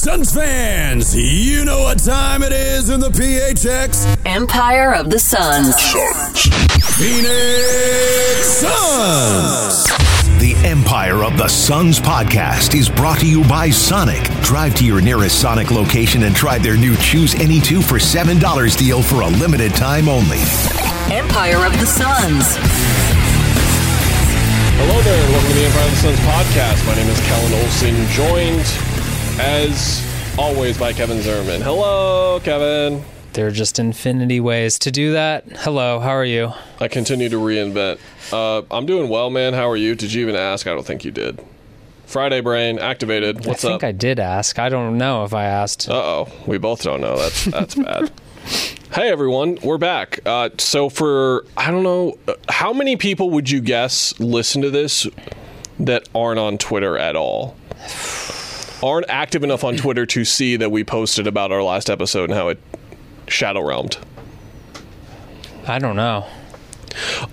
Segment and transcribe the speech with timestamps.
[0.00, 4.18] Suns fans, you know what time it is in the PHX.
[4.24, 5.74] Empire of the Suns.
[6.96, 9.84] Phoenix Suns.
[10.40, 14.22] The Empire of the Suns podcast is brought to you by Sonic.
[14.40, 18.78] Drive to your nearest Sonic location and try their new Choose Any Two for $7
[18.78, 20.38] deal for a limited time only.
[21.14, 22.56] Empire of the Suns.
[24.80, 26.86] Hello there, and welcome to the Empire of the Suns podcast.
[26.86, 28.89] My name is Kellen Olson, joined
[29.40, 30.06] as
[30.38, 31.62] always by Kevin Zimmerman.
[31.62, 33.02] Hello, Kevin.
[33.32, 35.44] There are just infinity ways to do that.
[35.60, 36.52] Hello, how are you?
[36.78, 38.00] I continue to reinvent.
[38.30, 39.54] Uh, I'm doing well, man.
[39.54, 39.94] How are you?
[39.94, 40.66] Did you even ask?
[40.66, 41.42] I don't think you did.
[42.04, 43.46] Friday brain activated.
[43.46, 43.68] What's up?
[43.68, 43.88] I think up?
[43.88, 44.58] I did ask.
[44.58, 45.88] I don't know if I asked.
[45.88, 47.16] Uh oh, we both don't know.
[47.16, 48.12] That's that's bad.
[48.92, 50.18] Hey everyone, we're back.
[50.26, 54.70] Uh, so for I don't know, uh, how many people would you guess listen to
[54.70, 55.06] this
[55.78, 57.56] that aren't on Twitter at all?
[58.82, 62.34] Aren't active enough on Twitter to see that we posted about our last episode and
[62.34, 62.58] how it
[63.28, 63.98] shadow realmed.
[65.66, 66.26] I don't know.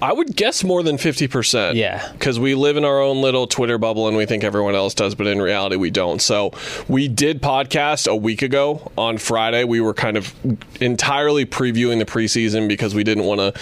[0.02, 1.76] I would guess more than 50%.
[1.76, 2.12] Yeah.
[2.12, 5.16] Because we live in our own little Twitter bubble and we think everyone else does,
[5.16, 6.22] but in reality, we don't.
[6.22, 6.52] So
[6.88, 9.64] we did podcast a week ago on Friday.
[9.64, 10.34] We were kind of
[10.82, 13.60] entirely previewing the preseason because we didn't want to.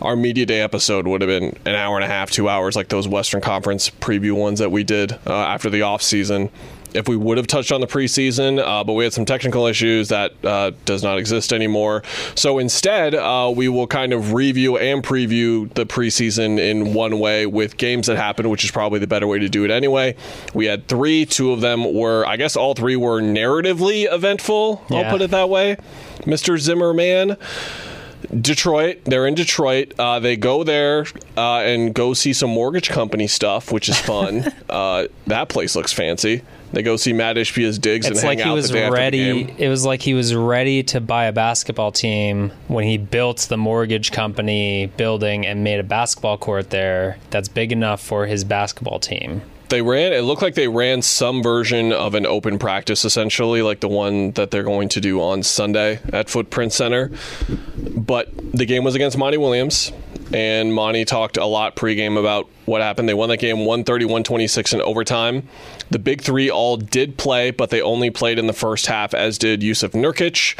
[0.00, 2.88] Our Media Day episode would have been an hour and a half, two hours, like
[2.88, 6.50] those Western Conference preview ones that we did uh, after the offseason
[6.96, 10.08] if we would have touched on the preseason, uh, but we had some technical issues
[10.08, 12.02] that uh, does not exist anymore.
[12.34, 17.46] So instead, uh, we will kind of review and preview the preseason in one way
[17.46, 20.16] with games that happened, which is probably the better way to do it anyway.
[20.54, 21.26] We had three.
[21.26, 24.84] Two of them were, I guess, all three were narratively eventful.
[24.90, 25.76] I'll put it that way.
[26.20, 26.58] Mr.
[26.58, 27.36] Zimmerman.
[28.40, 29.04] Detroit.
[29.04, 29.92] They're in Detroit.
[29.98, 34.52] Uh, they go there uh, and go see some mortgage company stuff, which is fun.
[34.70, 36.42] uh, that place looks fancy.
[36.76, 38.82] They go see Matt Ishbia's digs It's and hang like he out was the day
[38.82, 39.44] after the ready.
[39.44, 39.56] game.
[39.56, 43.56] It was like he was ready to buy a basketball team when he built the
[43.56, 48.98] mortgage company building and made a basketball court there that's big enough for his basketball
[48.98, 49.40] team.
[49.70, 50.12] They ran.
[50.12, 54.32] It looked like they ran some version of an open practice, essentially, like the one
[54.32, 57.10] that they're going to do on Sunday at Footprint Center.
[57.96, 59.92] But the game was against Monty Williams,
[60.32, 63.08] and Monty talked a lot pregame about what happened.
[63.08, 65.48] They won that game 130 126 in overtime.
[65.90, 69.38] The big three all did play, but they only played in the first half, as
[69.38, 70.58] did Jusuf Nurkic.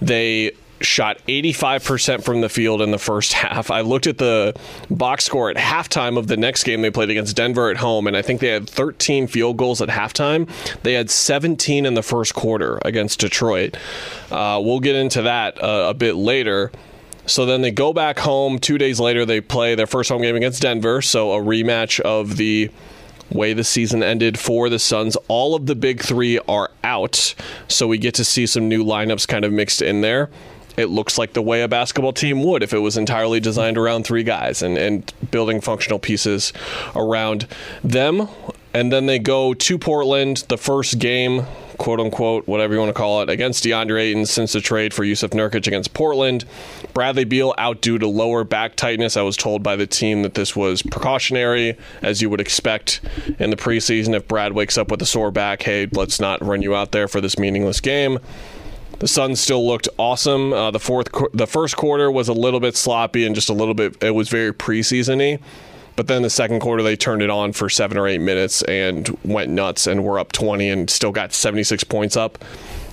[0.00, 0.52] They
[0.84, 3.70] shot 85% from the field in the first half.
[3.70, 4.54] I looked at the
[4.90, 8.16] box score at halftime of the next game they played against Denver at home, and
[8.16, 10.48] I think they had 13 field goals at halftime.
[10.82, 13.76] They had 17 in the first quarter against Detroit.
[14.30, 16.72] Uh, we'll get into that uh, a bit later.
[17.26, 18.58] So then they go back home.
[18.58, 21.02] Two days later, they play their first home game against Denver.
[21.02, 22.70] So a rematch of the
[23.30, 25.16] way the season ended for the Suns.
[25.28, 27.34] All of the big three are out.
[27.68, 30.30] So we get to see some new lineups kind of mixed in there.
[30.76, 34.04] It looks like the way a basketball team would if it was entirely designed around
[34.04, 36.52] three guys and, and building functional pieces
[36.96, 37.46] around
[37.84, 38.28] them.
[38.72, 41.44] And then they go to Portland, the first game,
[41.76, 45.04] quote unquote, whatever you want to call it, against DeAndre Ayton since the trade for
[45.04, 46.46] Jusuf Nurkic against Portland.
[46.94, 49.16] Bradley Beal out due to lower back tightness.
[49.16, 53.00] I was told by the team that this was precautionary, as you would expect
[53.38, 54.14] in the preseason.
[54.14, 57.08] If Brad wakes up with a sore back, hey, let's not run you out there
[57.08, 58.18] for this meaningless game.
[58.98, 60.52] The Suns still looked awesome.
[60.52, 63.74] Uh, the fourth, the first quarter was a little bit sloppy and just a little
[63.74, 64.00] bit.
[64.02, 65.40] It was very preseasony.
[65.96, 69.08] But then the second quarter, they turned it on for seven or eight minutes and
[69.24, 72.38] went nuts and were up 20 and still got 76 points up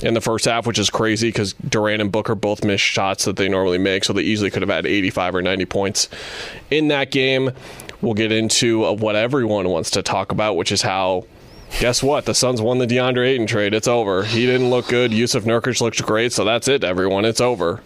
[0.02, 3.36] in the first half, which is crazy because Durant and Booker both missed shots that
[3.36, 4.04] they normally make.
[4.04, 6.10] So they easily could have had 85 or 90 points
[6.70, 7.52] in that game.
[8.02, 11.26] We'll get into uh, what everyone wants to talk about, which is how
[11.80, 12.26] guess what?
[12.26, 13.74] The Suns won the DeAndre Ayton trade.
[13.74, 14.24] It's over.
[14.24, 15.12] He didn't look good.
[15.12, 16.32] Jusuf Nurkic looked great.
[16.32, 17.26] So that's it, everyone.
[17.26, 17.82] It's over.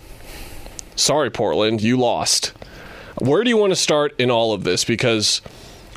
[0.95, 1.81] Sorry, Portland.
[1.81, 2.53] You lost.
[3.19, 4.83] Where do you want to start in all of this?
[4.83, 5.41] Because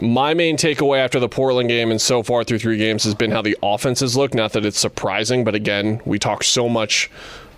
[0.03, 3.31] my main takeaway after the Portland game and so far through three games has been
[3.31, 4.35] how the offenses look.
[4.35, 7.11] Not that it's surprising, but again, we talk so much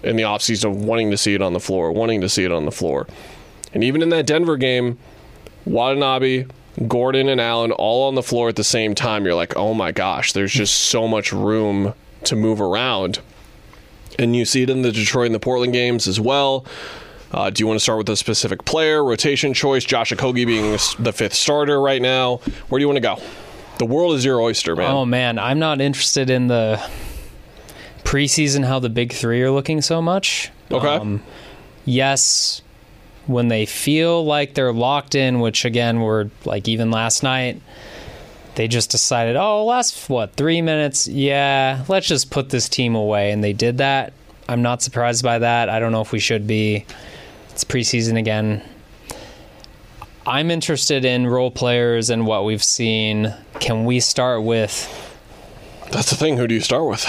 [0.02, 2.52] in the offseason of wanting to see it on the floor, wanting to see it
[2.52, 3.06] on the floor.
[3.74, 4.98] And even in that Denver game,
[5.64, 6.46] Watanabe,
[6.86, 9.24] Gordon, and Allen all on the floor at the same time.
[9.24, 13.20] You're like, oh my gosh, there's just so much room to move around.
[14.18, 16.64] And you see it in the Detroit and the Portland games as well.
[17.32, 19.84] Uh, do you want to start with a specific player, rotation choice?
[19.84, 22.36] Josh Okogie being the fifth starter right now.
[22.68, 23.18] Where do you want to go?
[23.78, 24.90] The world is your oyster, man.
[24.90, 26.82] Oh man, I'm not interested in the
[28.02, 30.50] preseason how the big three are looking so much.
[30.70, 31.20] Okay.
[31.84, 32.62] yes,
[33.26, 37.60] when they feel like they're locked in, which again were like even last night,
[38.54, 41.06] they just decided, oh, last what three minutes?
[41.06, 44.12] Yeah, let's just put this team away, and they did that.
[44.48, 45.68] I'm not surprised by that.
[45.68, 46.86] I don't know if we should be.
[47.58, 48.62] It's preseason again.
[50.24, 53.34] I'm interested in role players and what we've seen.
[53.58, 54.86] Can we start with?
[55.90, 56.36] That's the thing.
[56.36, 57.04] Who do you start with?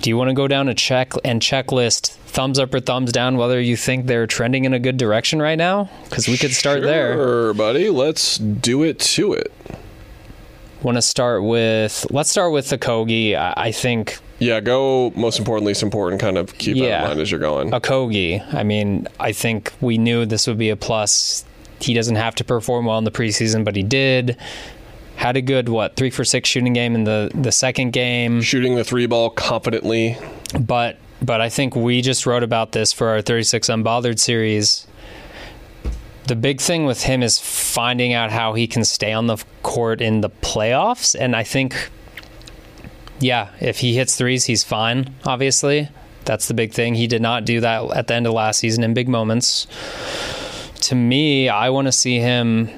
[0.00, 3.36] Do you want to go down a check and checklist thumbs up or thumbs down
[3.36, 5.88] whether you think they're trending in a good direction right now?
[6.02, 7.54] Because we could start sure, there.
[7.54, 7.90] buddy.
[7.90, 9.52] Let's do it to it.
[10.82, 12.08] Want to start with?
[12.10, 13.36] Let's start with Okogie.
[13.36, 16.20] I, I think Yeah, go most important, least important.
[16.20, 17.70] Kind of keep that in mind as you're going.
[17.72, 18.42] Okogie.
[18.54, 21.44] I mean, I think we knew this would be a plus.
[21.80, 24.36] He doesn't have to perform well in the preseason, but he did.
[25.16, 28.76] Had a good what three for six shooting game in the the second game, Shooting
[28.76, 30.16] the three ball confidently.
[30.60, 34.86] but but I think we just wrote about this for our 36 Unbothered series.
[36.28, 40.00] The big thing with him is finding out how he can stay on the court
[40.00, 41.90] in the playoffs, and I think,
[43.20, 45.14] yeah, if he hits threes, he's fine.
[45.24, 45.88] Obviously,
[46.24, 46.94] that's the big thing.
[46.94, 49.66] He did not do that at the end of last season in big moments.
[50.82, 52.70] To me, I want to see him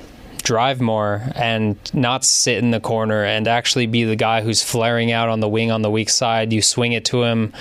[0.43, 5.13] drive more and not sit in the corner and actually be the guy who's flaring
[5.13, 6.53] out on the wing on the weak side.
[6.53, 7.53] You swing it to him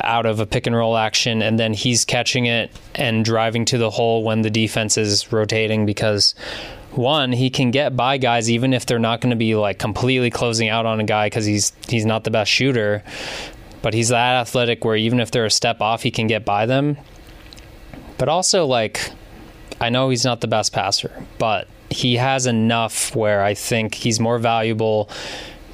[0.00, 3.78] out of a pick and roll action, and then he's catching it and driving to
[3.78, 6.34] the hole when the defense is rotating because.
[6.92, 10.30] One, he can get by guys even if they're not going to be like completely
[10.30, 13.02] closing out on a guy because he's he's not the best shooter,
[13.82, 16.66] but he's that athletic where even if they're a step off, he can get by
[16.66, 16.96] them.
[18.16, 19.12] But also, like,
[19.80, 24.18] I know he's not the best passer, but he has enough where I think he's
[24.18, 25.08] more valuable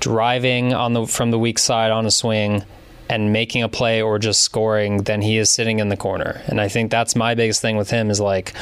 [0.01, 2.65] driving on the from the weak side on a swing
[3.09, 6.41] and making a play or just scoring than he is sitting in the corner.
[6.47, 8.53] And I think that's my biggest thing with him is like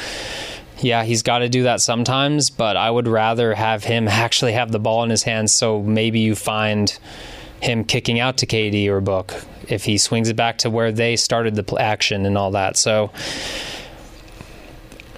[0.83, 4.71] yeah, he's got to do that sometimes, but I would rather have him actually have
[4.71, 6.97] the ball in his hands so maybe you find
[7.61, 9.33] him kicking out to KD or Book
[9.69, 12.75] if he swings it back to where they started the action and all that.
[12.75, 13.11] So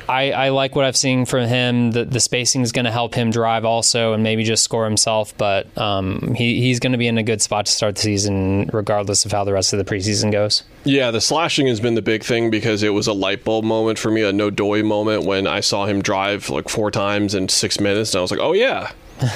[0.08, 1.92] I, I like what I've seen from him.
[1.92, 5.36] The, the spacing is going to help him drive also and maybe just score himself,
[5.38, 8.70] but um, he, he's going to be in a good spot to start the season
[8.72, 10.64] regardless of how the rest of the preseason goes.
[10.86, 13.98] Yeah, the slashing has been the big thing because it was a light bulb moment
[13.98, 17.50] for me, a no doy moment when I saw him drive like four times in
[17.50, 18.92] six minutes, and I was like, oh yeah,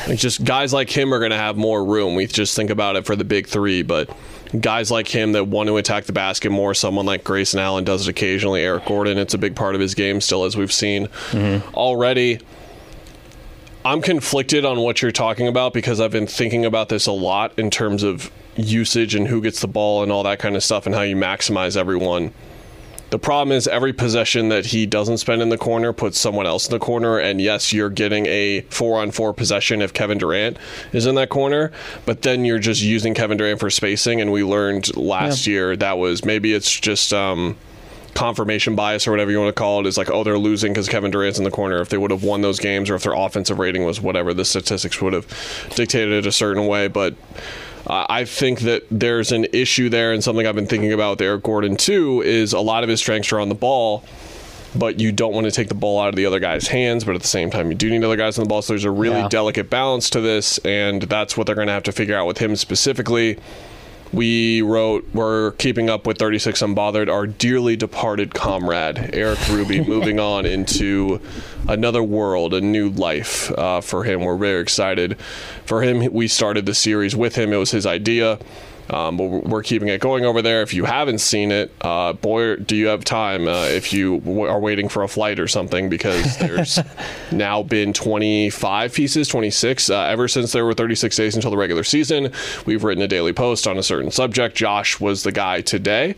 [0.07, 2.13] like just guys like him are going to have more room.
[2.13, 4.15] We just think about it for the big three, but
[4.59, 8.07] guys like him that want to attack the basket more, someone like Grayson Allen does
[8.07, 8.61] it occasionally.
[8.61, 11.75] Eric Gordon, it's a big part of his game still, as we've seen mm-hmm.
[11.75, 12.39] already.
[13.85, 17.57] I'm conflicted on what you're talking about because I've been thinking about this a lot
[17.57, 18.29] in terms of
[18.59, 21.15] usage and who gets the ball and all that kind of stuff and how you
[21.15, 22.33] maximize everyone.
[23.09, 26.67] The problem is every possession that he doesn't spend in the corner puts someone else
[26.67, 27.17] in the corner.
[27.17, 30.57] And yes, you're getting a four on four possession if Kevin Durant
[30.93, 31.71] is in that corner,
[32.05, 34.21] but then you're just using Kevin Durant for spacing.
[34.21, 37.57] And we learned last year that was maybe it's just um,
[38.13, 40.87] confirmation bias or whatever you want to call it is like, oh, they're losing because
[40.87, 41.81] Kevin Durant's in the corner.
[41.81, 44.45] If they would have won those games or if their offensive rating was whatever, the
[44.45, 45.25] statistics would have
[45.75, 46.87] dictated it a certain way.
[46.87, 47.15] But
[47.87, 51.43] I think that there's an issue there, and something I've been thinking about with Eric
[51.43, 54.03] Gordon too is a lot of his strengths are on the ball,
[54.75, 57.15] but you don't want to take the ball out of the other guy's hands, but
[57.15, 58.61] at the same time, you do need other guys on the ball.
[58.61, 59.27] So there's a really Yeah.
[59.29, 62.37] delicate balance to this, and that's what they're going to have to figure out with
[62.37, 63.37] him specifically.
[64.11, 70.19] We wrote, we're keeping up with 36 Unbothered, our dearly departed comrade, Eric Ruby, moving
[70.19, 71.21] on into
[71.67, 74.21] another world, a new life uh, for him.
[74.21, 75.19] We're very excited
[75.65, 76.11] for him.
[76.11, 78.39] We started the series with him, it was his idea.
[78.89, 80.61] Um, but we're keeping it going over there.
[80.61, 84.41] If you haven't seen it, uh, boy, do you have time uh, if you w-
[84.45, 86.79] are waiting for a flight or something because there's
[87.31, 91.83] now been 25 pieces, 26, uh, ever since there were 36 days until the regular
[91.83, 92.31] season.
[92.65, 94.55] We've written a daily post on a certain subject.
[94.55, 96.15] Josh was the guy today.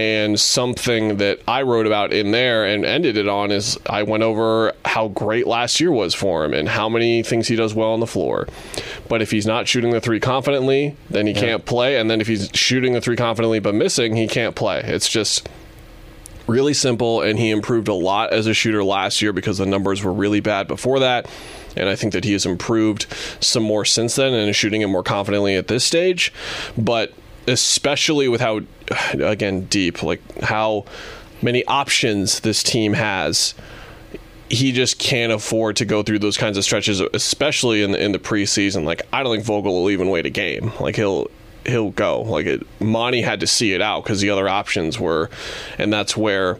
[0.00, 4.22] And something that I wrote about in there and ended it on is I went
[4.22, 7.90] over how great last year was for him and how many things he does well
[7.90, 8.48] on the floor.
[9.10, 11.98] But if he's not shooting the three confidently, then he can't play.
[11.98, 14.80] And then if he's shooting the three confidently but missing, he can't play.
[14.82, 15.46] It's just
[16.46, 17.20] really simple.
[17.20, 20.40] And he improved a lot as a shooter last year because the numbers were really
[20.40, 21.28] bad before that.
[21.76, 23.06] And I think that he has improved
[23.40, 26.32] some more since then and is shooting it more confidently at this stage.
[26.78, 27.12] But
[27.46, 28.60] especially with how,
[29.14, 30.84] again, deep, like how
[31.42, 33.54] many options this team has
[34.50, 38.12] he just can't afford to go through those kinds of stretches, especially in the, in
[38.12, 38.84] the preseason.
[38.84, 40.72] Like I don't think Vogel will even wait a game.
[40.80, 41.28] Like he'll
[41.64, 42.22] he'll go.
[42.22, 45.30] Like it, Monty had to see it out because the other options were,
[45.78, 46.58] and that's where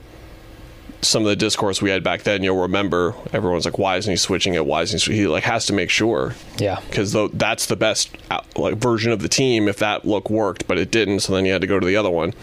[1.03, 4.17] some of the discourse we had back then, you'll remember everyone's like, "Why isn't he
[4.17, 4.67] switching it?
[4.67, 6.81] Why isn't he?" He like has to make sure, Yeah.
[6.89, 9.69] because that's the best uh, like version of the team.
[9.69, 11.97] If that look worked, but it didn't, so then you had to go to the
[11.97, 12.35] other one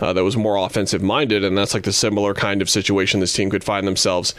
[0.00, 3.32] uh, that was more offensive minded, and that's like the similar kind of situation this
[3.32, 4.34] team could find themselves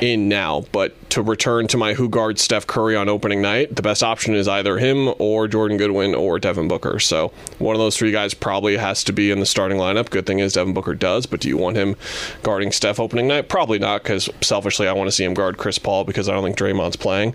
[0.00, 0.64] in now.
[0.72, 4.34] But to return to my who guards Steph Curry on opening night, the best option
[4.34, 6.98] is either him or Jordan Goodwin or Devin Booker.
[6.98, 10.10] So one of those three guys probably has to be in the starting lineup.
[10.10, 11.96] Good thing is Devin Booker does, but do you want him
[12.42, 13.48] guarding Steph opening night?
[13.48, 16.42] Probably not, because selfishly I want to see him guard Chris Paul because I don't
[16.42, 17.34] think Draymond's playing.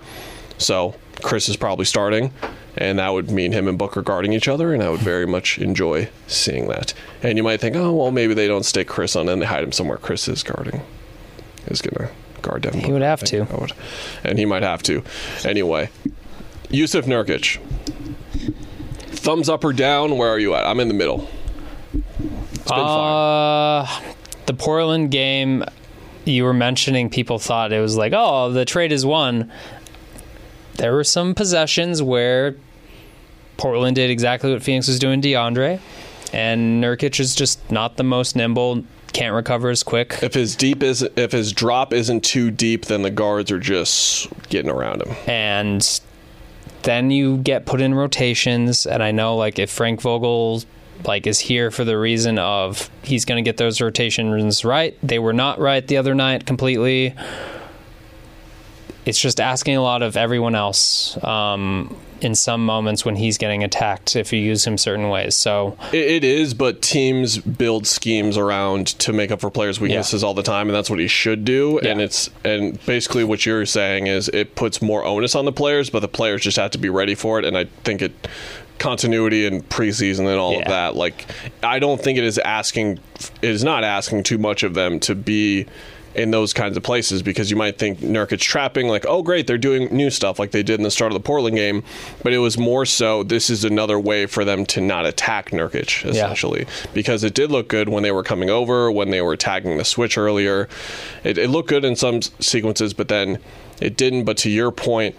[0.58, 2.32] So Chris is probably starting,
[2.82, 5.60] and that would mean him and Booker guarding each other, and I would very much
[5.60, 6.96] enjoy seeing that.
[7.22, 9.64] And you might think, oh well, maybe they don't stick Chris on and they hide
[9.64, 9.98] him somewhere.
[9.98, 10.82] Chris is guarding,
[11.68, 12.10] is gonna
[12.42, 12.82] guard Devin.
[12.82, 13.44] Booker, would have to.
[13.44, 13.74] Would.
[14.24, 15.04] and he might have to.
[15.46, 15.92] Anyway,
[16.70, 17.60] Jusuf Nurkic.
[19.12, 20.18] Thumbs up or down?
[20.18, 20.66] Where are you at?
[20.66, 21.30] I'm in the middle.
[21.94, 22.02] It's
[22.64, 23.84] been fine.
[23.84, 23.88] Uh,
[24.48, 25.64] the Portland game,
[26.26, 29.52] you were mentioning people thought it was like, oh, the trade is won.
[30.78, 32.56] There were some possessions where
[33.58, 35.80] Portland did exactly what Phoenix was doing, DeAndre,
[36.34, 40.18] and Nurkic is just not the most nimble, can't recover as quick.
[40.22, 44.28] If his deep is if his drop isn't too deep, then the guards are just
[44.50, 45.16] getting around him.
[45.28, 46.02] and
[46.84, 50.64] then you get put in rotations and i know like if frank vogel
[51.06, 55.20] like is here for the reason of he's going to get those rotations right they
[55.20, 57.14] were not right the other night completely
[59.06, 63.64] it's just asking a lot of everyone else um, in some moments when he's getting
[63.64, 68.38] attacked if you use him certain ways so It, it is, but teams build schemes
[68.38, 71.46] around to make up for players' weaknesses all the time, and that's what he should
[71.46, 71.80] do.
[71.80, 75.90] And it's and basically what you're saying is it puts more onus on the players,
[75.90, 77.46] but the players just have to be ready for it.
[77.46, 78.14] And I think it
[78.82, 80.96] continuity and preseason and all of that.
[80.96, 81.26] Like
[81.64, 83.00] I don't think it is asking
[83.42, 85.68] it is not asking too much of them to be
[86.16, 89.58] in those kinds of places because you might think Nurkic trapping like oh great they're
[89.58, 91.84] doing new stuff like they did in the start of the Portland game
[92.24, 96.06] but it was more so this is another way for them to not attack Nurkic
[96.06, 99.78] essentially because it did look good when they were coming over when they were tagging
[99.78, 100.68] the switch earlier.
[101.24, 103.40] It, it looked good in some sequences but then
[103.80, 105.16] it didn't but to your point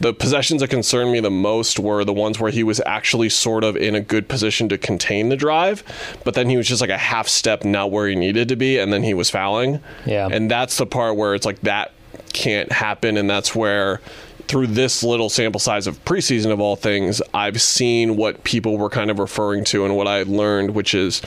[0.00, 3.64] the possessions that concerned me the most were the ones where he was actually sort
[3.64, 5.82] of in a good position to contain the drive,
[6.24, 8.78] but then he was just like a half step not where he needed to be,
[8.78, 9.80] and then he was fouling.
[10.04, 10.28] Yeah.
[10.30, 11.92] And that's the part where it's like that
[12.32, 14.00] can't happen, and that's where
[14.48, 18.90] through this little sample size of preseason of all things, I've seen what people were
[18.90, 21.20] kind of referring to and what I learned, which is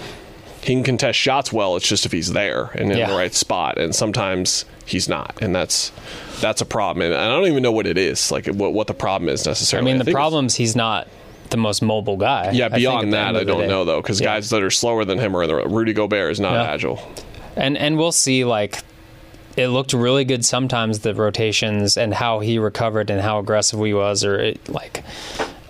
[0.61, 1.75] he can contest shots well.
[1.75, 3.07] It's just if he's there and in Yeah.
[3.11, 5.91] the right spot, and sometimes he's not, and that's
[6.41, 7.05] that's a problem.
[7.11, 9.91] And I don't even know what it is, like what what the problem is necessarily.
[9.91, 11.07] i mean the problem's he's not
[11.49, 13.67] the most mobile guy Yeah, I think at beyond that, I don't day.
[13.67, 14.27] know though, because Yeah.
[14.35, 17.01] guys that are slower than him are in the Rudy Gobert is not agile.
[17.55, 18.79] and and we'll see like
[19.57, 23.93] it looked really good sometimes the rotations and how he recovered and how aggressive he
[23.93, 25.03] was or it like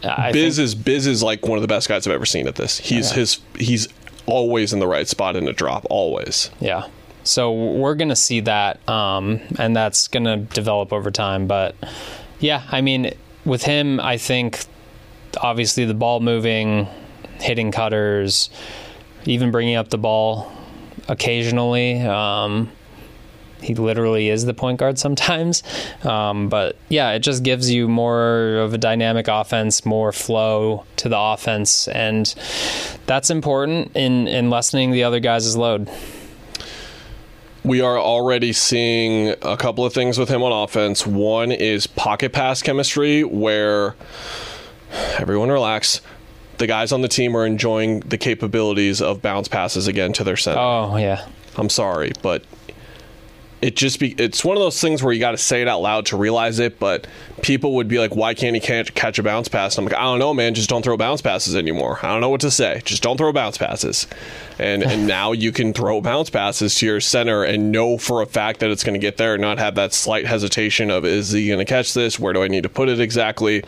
[0.04, 2.48] I Biz think, is Biz is like one of the best guys I've ever seen
[2.48, 2.78] at this.
[2.78, 3.88] He's his he's
[4.30, 6.50] always in the right spot in a drop, always.
[6.60, 6.88] yeah
[7.24, 11.76] so we're gonna see that um and that's gonna develop over time but
[12.40, 13.12] yeah i mean
[13.44, 14.64] with him i think
[15.42, 16.88] obviously the ball moving
[17.40, 18.50] hitting cutters
[19.26, 20.50] even bringing up the ball
[21.10, 22.72] occasionally um
[23.62, 25.64] he literally is the point guard sometimes.
[26.04, 31.10] Um, but yeah, it just gives you more of a dynamic offense, more flow to
[31.10, 32.34] the offense, and
[33.06, 35.90] that's important in in lessening the other guys' load.
[37.64, 41.06] We are already seeing a couple of things with him on offense.
[41.06, 43.96] One is pocket pass chemistry, where
[45.18, 46.02] everyone relax.
[46.58, 50.36] The guys on the team are enjoying the capabilities of bounce passes again to their
[50.38, 50.60] center.
[50.60, 51.26] Oh yeah,
[51.58, 52.44] I'm sorry, but
[53.62, 55.82] it just be it's one of those things where you got to say it out
[55.82, 56.80] loud to realize it.
[56.80, 57.08] But
[57.42, 60.00] people would be like, "Why can't he can't catch a bounce pass?" And I'm like,
[60.00, 60.54] "I don't know, man.
[60.54, 62.00] Just don't throw bounce passes anymore.
[62.02, 62.82] I don't know what to say.
[62.86, 64.08] Just don't throw bounce passes."
[64.58, 68.26] And and now you can throw bounce passes to your center and know for a
[68.26, 71.32] fact that it's going to get there, and not have that slight hesitation of, "Is
[71.32, 72.20] he going to catch this?
[72.20, 73.64] Where do I need to put it exactly?"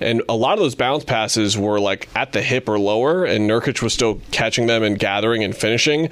[0.00, 3.50] And a lot of those bounce passes were like at the hip or lower, and
[3.50, 6.08] Nurkic was still catching them and gathering and finishing.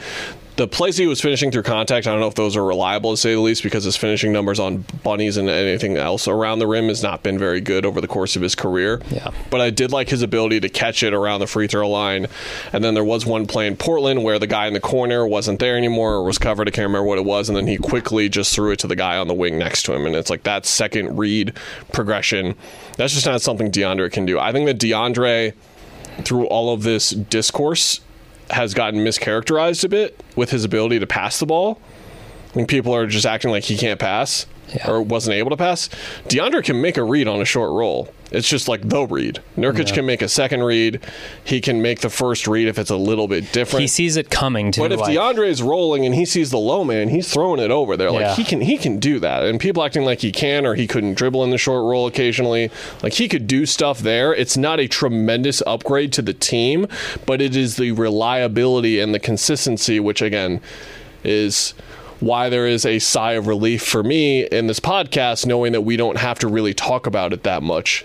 [0.57, 3.17] The plays he was finishing through contact, I don't know if those are reliable to
[3.19, 6.89] say the least, because his finishing numbers on bunnies and anything else around the rim
[6.89, 9.03] has not been very good over the course of his career.
[9.11, 9.33] Yeah.
[9.51, 12.27] But I did like his ability to catch it around the free throw line.
[12.73, 15.61] And then there was one play in Portland where the guy in the corner wasn't
[15.61, 16.69] there anymore or was covered.
[16.69, 17.51] I can't remember what it was.
[17.51, 19.93] And then he quickly just threw it to the guy on the wing next to
[19.93, 20.07] him.
[20.07, 21.53] And it's like that second read
[21.93, 22.55] progression.
[22.97, 24.39] That's just not something DeAndre can do.
[24.39, 25.53] I think that DeAndre,
[26.23, 28.01] through all of this discourse,
[28.51, 31.81] has gotten mischaracterized a bit with his ability to pass the ball.
[32.53, 34.91] when people are just acting like he can't pass Yeah.
[34.91, 35.89] or wasn't able to pass.
[36.29, 38.13] DeAndre can make a read on a short roll.
[38.33, 39.41] It's just like the read.
[39.57, 41.01] Nurkic can make a second read.
[41.45, 43.83] He can make the first read if it's a little bit different.
[43.83, 44.81] He sees it coming too.
[44.81, 47.71] But if like, DeAndre is rolling and he sees the low man, he's throwing it
[47.71, 48.11] over there.
[48.11, 48.35] Like Yeah.
[48.35, 49.45] he can he can do that.
[49.45, 52.71] And people acting like he can or he couldn't dribble in the short roll occasionally.
[53.05, 54.35] Like he could do stuff there.
[54.35, 56.89] It's not a tremendous upgrade to the team,
[57.27, 60.61] but it is the reliability and the consistency, which again
[61.23, 61.75] is
[62.21, 65.97] why there is a sigh of relief for me in this podcast, knowing that we
[65.97, 68.05] don't have to really talk about it that much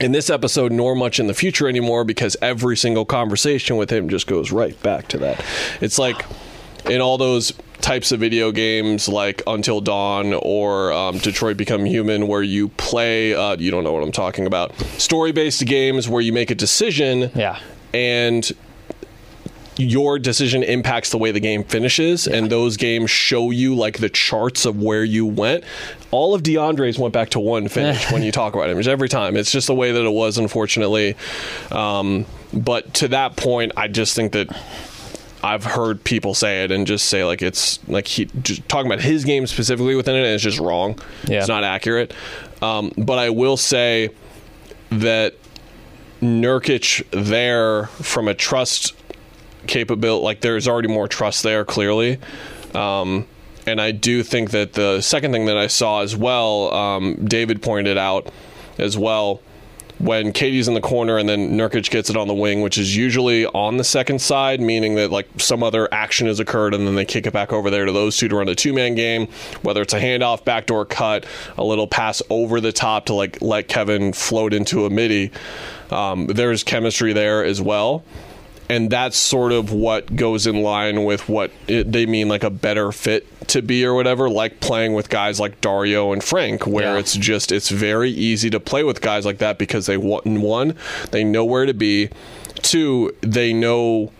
[0.00, 4.08] in this episode nor much in the future anymore because every single conversation with him
[4.08, 5.42] just goes right back to that.
[5.80, 6.24] It's like
[6.84, 12.26] in all those types of video games like Until Dawn or um, Detroit Become Human,
[12.26, 16.20] where you play, uh, you don't know what I'm talking about, story based games where
[16.20, 17.58] you make a decision yeah,
[17.92, 18.50] and
[19.78, 24.08] your decision impacts the way the game finishes and those games show you like the
[24.08, 25.62] charts of where you went
[26.10, 29.08] all of deandre's went back to one finish when you talk about him It's every
[29.08, 31.14] time it's just the way that it was unfortunately
[31.70, 34.48] um, but to that point i just think that
[35.44, 38.24] I've heard people say it and just say like it's like he
[38.66, 40.98] talking about his game specifically within it, and it's just wrong.
[41.28, 41.38] Yeah.
[41.38, 42.12] It's not accurate.
[42.62, 44.10] Um, but I will say
[44.90, 45.34] that
[46.20, 48.94] Nurkic there from a trust
[49.66, 52.18] capability, like there's already more trust there clearly.
[52.74, 53.26] Um,
[53.66, 57.62] and I do think that the second thing that I saw as well, um, David
[57.62, 58.32] pointed out
[58.78, 59.40] as well,
[59.98, 62.94] when KD's in the corner and then Nurkic gets it on the wing, which is
[62.94, 66.94] usually on the second side, meaning that like some other action has occurred and then
[66.94, 69.26] they kick it back over there to those two to run a two man game,
[69.62, 71.24] whether it's a handoff, backdoor cut,
[71.56, 75.30] a little pass over the top to like let Kevin float into a midi.
[75.90, 78.04] Um, there's chemistry there as well
[78.68, 82.50] and that's sort of what goes in line with what it, they mean like a
[82.50, 86.94] better fit to be or whatever like playing with guys like dario and frank where
[86.94, 86.98] Yeah.
[86.98, 90.74] it's just it's very easy to play with guys like that because they want one
[91.12, 92.08] they know where to be.
[92.62, 94.10] Two they know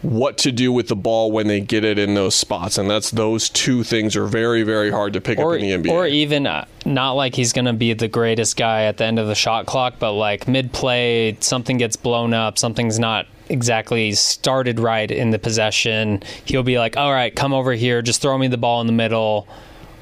[0.00, 2.78] what to do with the ball when they get it in those spots.
[2.78, 5.88] And that's those two things are very very hard to pick or up in the
[5.90, 9.18] nba or even uh, not like he's gonna be the greatest guy at the end
[9.18, 14.12] of the shot clock, but like mid play, something gets blown up, something's not exactly
[14.12, 16.22] started right in the possession.
[16.44, 18.92] He'll be like, "All right, come over here, just throw me the ball in the
[18.92, 19.48] middle.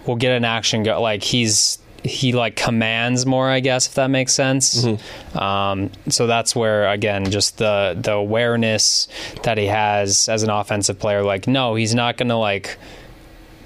[0.06, 4.08] We'll get an action go." Like he's he like commands more, I guess, if that
[4.08, 4.84] makes sense.
[4.84, 5.38] Mm-hmm.
[5.38, 9.08] Um, so that's where again, just the the awareness
[9.42, 11.22] that he has as an offensive player.
[11.22, 12.78] Like, no, he's not gonna like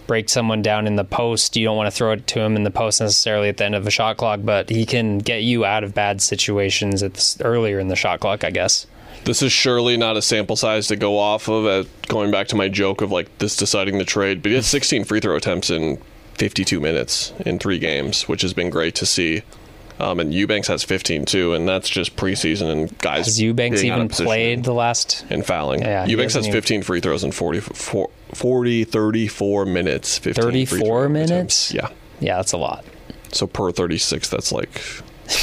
[0.07, 1.57] break someone down in the post.
[1.57, 3.77] You don't want to throw it to him in the post necessarily at the end
[3.77, 7.41] of a shot clock, but he can get you out of bad situations at this,
[7.43, 8.89] earlier in the shot clock, I guess.
[9.25, 11.67] This is surely not a sample size to go off of.
[11.67, 14.65] Uh, going back to my joke of like this deciding the trade, but he had
[14.65, 15.99] 16 free throw attempts in
[16.35, 19.43] 52 minutes in three games, which has been great to see.
[19.99, 23.27] Um, and Eubanks has 15 too, and that's just preseason and guys.
[23.27, 25.27] Has Eubanks being out of even played the last?
[25.29, 25.83] and fouling?
[25.83, 30.17] Yeah, Eubanks has hasn't even- 15 free throws in 40, 40 34 minutes.
[30.17, 31.31] 15 free 34 minutes?
[31.31, 31.75] attempts.
[31.75, 31.89] Yeah.
[32.21, 32.87] Yeah, that's a lot.
[33.33, 34.81] So per 36, that's like.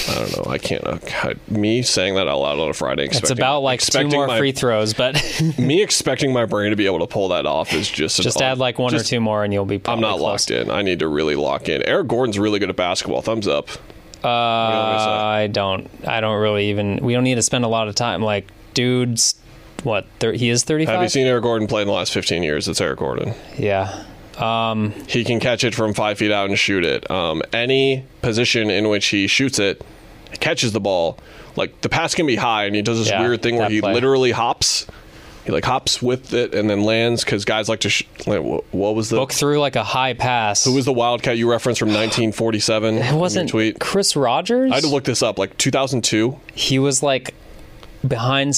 [0.10, 0.52] I don't know.
[0.52, 0.84] I can't.
[0.86, 3.06] Uh, me saying that out loud on a Friday.
[3.06, 5.16] It's about like two expecting more my- free throws, but
[5.58, 8.58] me expecting my brain to be able to pull that off is just just add
[8.58, 9.82] like one just- or two more and you'll be.
[9.86, 10.50] I'm not close.
[10.50, 10.70] locked in.
[10.72, 11.82] I need to really lock in.
[11.84, 13.22] Eric Gordon's really good at basketball.
[13.22, 13.70] Thumbs up.
[14.24, 15.10] Uh, want me to say?
[15.10, 15.90] I don't.
[16.08, 16.98] I don't really even.
[17.02, 18.22] We don't need to spend a lot of time.
[18.22, 19.36] Like, dude's
[19.84, 20.08] what?
[20.20, 22.68] Thir- he is thirty Have you seen Eric Gordon play in the last 15 years?
[22.68, 23.34] It's Eric Gordon.
[23.58, 24.04] Yeah.
[25.08, 27.10] He can catch it from five feet out and shoot it.
[27.10, 29.82] Um, any position in which he shoots it,
[30.40, 31.18] catches the ball.
[31.56, 33.82] Like the pass can be high, and he does this Yeah, weird thing where he
[33.82, 33.94] play.
[33.94, 34.86] literally hops.
[35.46, 37.90] He like hops with it and then lands because guys like to.
[37.90, 40.66] Sh- like, what was the Book through like a high pass.
[40.66, 42.96] who was the Wildcat you referenced from 1947?
[42.98, 43.80] It wasn't tweet.
[43.80, 44.72] Chris Rogers.
[44.72, 45.40] I had to look this up.
[45.40, 46.38] Like 2002.
[46.54, 47.34] He was like
[48.08, 48.56] behind.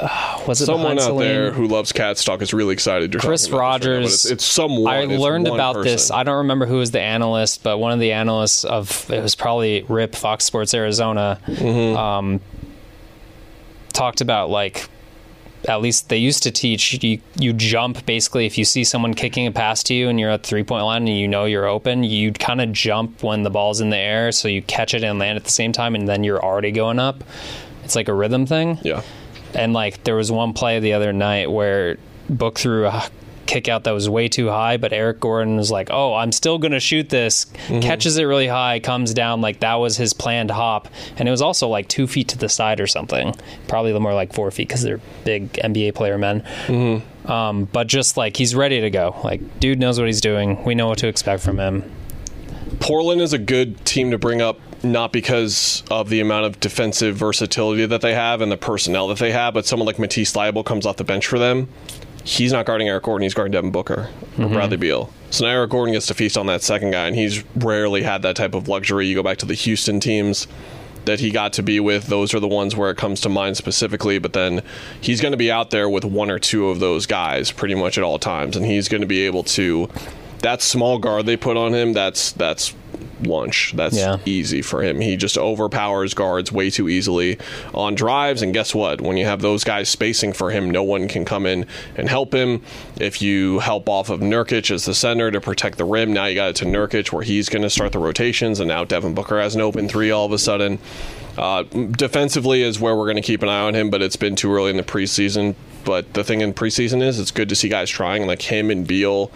[0.00, 1.28] Uh, was it Someone out Celine?
[1.28, 3.12] there who loves cat stock is really excited.
[3.12, 4.14] You're Chris about right now, Rogers.
[4.14, 4.92] it's, it's someone.
[4.92, 6.10] I It's learned about this.
[6.10, 9.34] I don't remember who was the analyst, but one of the analysts of it was
[9.34, 11.40] probably Rip Fox Sports Arizona.
[11.46, 11.96] Mm-hmm.
[11.96, 12.40] Um,
[13.92, 14.88] talked about like
[15.66, 19.46] at least they used to teach you you jump basically if you see someone kicking
[19.46, 21.66] a pass to you and you're at the three point line and you know you're
[21.66, 25.02] open you kind of jump when the ball's in the air so you catch it
[25.02, 27.24] and land at the same time and then you're already going up
[27.88, 29.00] it's like a rhythm thing Yeah.
[29.54, 31.96] and like there was one play the other night where
[32.28, 33.08] Book threw a
[33.46, 36.58] kick out that was way too high, but Eric Gordon was like, "Oh, I'm still
[36.58, 37.46] going to shoot this."
[37.80, 41.40] Catches it really high, comes down like that was his planned hop, and it was
[41.40, 43.34] also like two feet to the side or something,
[43.66, 46.44] probably more like four feet because they're big NBA player men.
[47.24, 49.16] Um, but just like he's ready to go.
[49.24, 50.62] Like, dude knows what he's doing.
[50.64, 51.90] We know what to expect from him.
[52.80, 57.16] Portland is a good team to bring up, not because of the amount of defensive
[57.16, 60.64] versatility that they have and the personnel that they have, but someone like Matisse Thybulle
[60.64, 61.68] comes off the bench for them.
[62.24, 65.12] He's not guarding Eric Gordon, he's guarding Devin Booker or Bradley Beal.
[65.30, 68.22] So now Eric Gordon gets to feast on that second guy, and he's rarely had
[68.22, 69.06] that type of luxury.
[69.06, 70.46] You go back to the Houston teams
[71.06, 73.56] that he got to be with, those are the ones where it comes to mind
[73.56, 74.60] specifically, but then
[75.00, 77.96] he's going to be out there with one or two of those guys pretty much
[77.96, 79.88] at all times, and he's going to be able to.
[80.42, 82.74] That small guard they put on him, that's that's
[83.24, 83.72] lunch.
[83.74, 84.18] That's Yeah.
[84.24, 85.00] easy for him.
[85.00, 87.36] He just overpowers guards way too easily
[87.74, 88.42] on drives.
[88.42, 89.00] And guess what?
[89.00, 92.32] When you have those guys spacing for him, no one can come in and help
[92.32, 92.62] him.
[93.00, 96.36] If you help off of Nurkic as the center to protect the rim, now you
[96.36, 98.60] got it to Nurkic where he's going to start the rotations.
[98.60, 100.78] And now Devin Booker has an open three all of a sudden.
[101.36, 104.34] Uh, defensively is where we're going to keep an eye on him, but it's been
[104.36, 105.54] too early in the preseason.
[105.84, 108.86] But the thing in preseason is it's good to see guys trying, like him and
[108.86, 109.30] Beal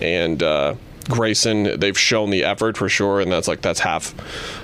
[0.00, 0.74] and uh,
[1.08, 1.78] Grayson.
[1.78, 4.14] They've shown the effort for sure, and that's like that's half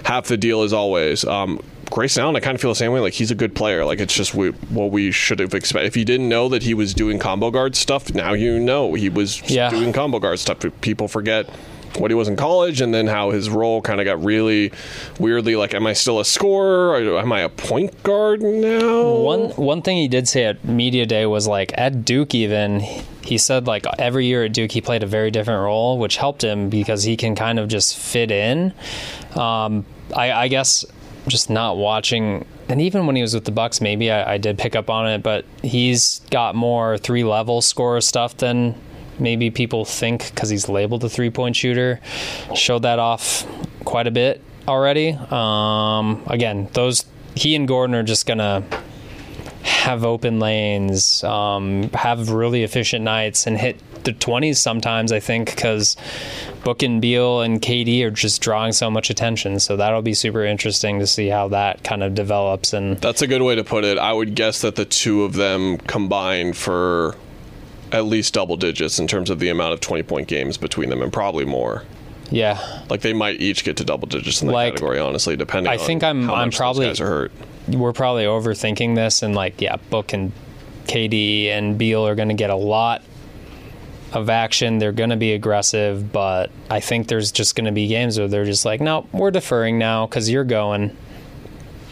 [0.05, 1.25] half the deal as always.
[1.25, 3.01] Um, Grayson Allen, I kind of feel the same way.
[3.01, 3.85] Like he's a good player.
[3.85, 5.87] Like it's just we, what we should have expected.
[5.87, 9.11] If you didn't know that he was doing combo guard stuff, now you know he
[9.11, 9.69] was Yeah.
[9.69, 10.65] doing combo guard stuff.
[10.81, 11.49] People forget
[11.99, 14.73] what he was in college and then how his role kind of got really
[15.19, 19.51] weirdly like am i still a scorer or am i a point guard now One
[19.51, 22.81] one thing he did say at media day was like at Duke even
[23.23, 26.43] he said like every year at Duke he played a very different role, which helped
[26.43, 28.75] him because he can kind of just fit in.
[29.37, 29.85] Um,
[30.17, 30.85] I, I guess
[31.29, 34.59] just not watching, and even when he was with the Bucks, maybe I, I did
[34.59, 38.75] pick up on it, but he's got more three level scorer stuff than
[39.19, 42.01] maybe people think because he's labeled a three point shooter.
[42.55, 43.47] Showed that off
[43.85, 45.19] quite a bit already.
[45.31, 48.65] Um, again, those he and Gordon are just gonna
[49.63, 55.51] have open lanes, um, have really efficient nights, and hit the 20s sometimes, I think,
[55.51, 55.97] because
[56.65, 59.61] Book and Beal and KD are just drawing so much attention.
[59.61, 62.73] So that'll be super interesting to see how that kind of develops.
[62.73, 65.35] And that's a good way to put it i would guess that the two of
[65.35, 67.17] them combined for
[67.93, 71.03] at least double digits in terms of the amount of 20 point games between them
[71.03, 71.85] and probably more
[72.31, 75.71] yeah, like they might each get to double digits in that Like, category honestly depending
[75.71, 77.33] I on think I'm- I'm probably- guys are hurt
[77.69, 79.23] we're probably overthinking this.
[79.23, 80.33] And like, yeah, Book and
[80.89, 83.03] KD and Beal are going to get a lot
[84.13, 84.79] of action.
[84.79, 88.27] They're going to be aggressive, but I think there's just going to be games where
[88.27, 90.97] they're just like, no, we're deferring now because you're going.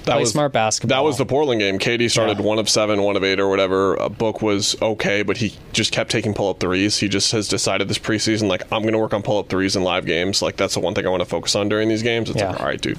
[0.05, 0.97] That Play smart basketball.
[0.97, 1.79] That was the Portland game.
[1.79, 2.45] KD started Yeah.
[2.45, 3.95] one of seven, one of eight, or whatever.
[3.97, 6.99] A book was okay, but he just kept taking pull up threes.
[6.99, 9.77] He just has decided this preseason, like, I'm going to work on pull up threes
[9.77, 10.43] in live games.
[10.43, 12.31] Like, that's the one thing I want to focus on during these games.
[12.31, 12.51] It's Yeah.
[12.51, 12.99] like, all right, dude.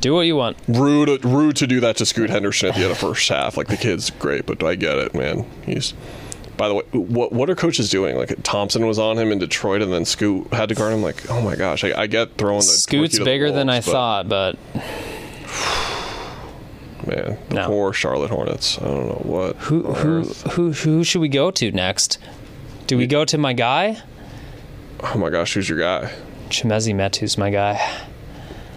[0.00, 0.56] Do what you want.
[0.68, 3.56] Rude, rude to do that to Scoot Henderson at the end of the first half.
[3.56, 5.46] Like, the kid's great, but do I get it, man.
[5.64, 5.94] He's.
[6.58, 8.14] By the way, what what are coaches doing?
[8.16, 11.02] Like Thompson was on him in Detroit, and then Scoot had to guard him.
[11.02, 13.78] Like, oh my gosh, I, I get throwing the Scoot's to the bigger than I
[13.78, 14.58] but, thought, but
[17.28, 17.66] Man, the No.
[17.66, 18.78] poor Charlotte Hornets.
[18.78, 19.56] I don't know what.
[19.56, 22.18] who who who who should we go to next?
[22.86, 23.98] Do we go to my guy?
[25.02, 26.12] Oh my gosh, who's your guy?
[26.50, 27.80] Chimezie Metu's my guy.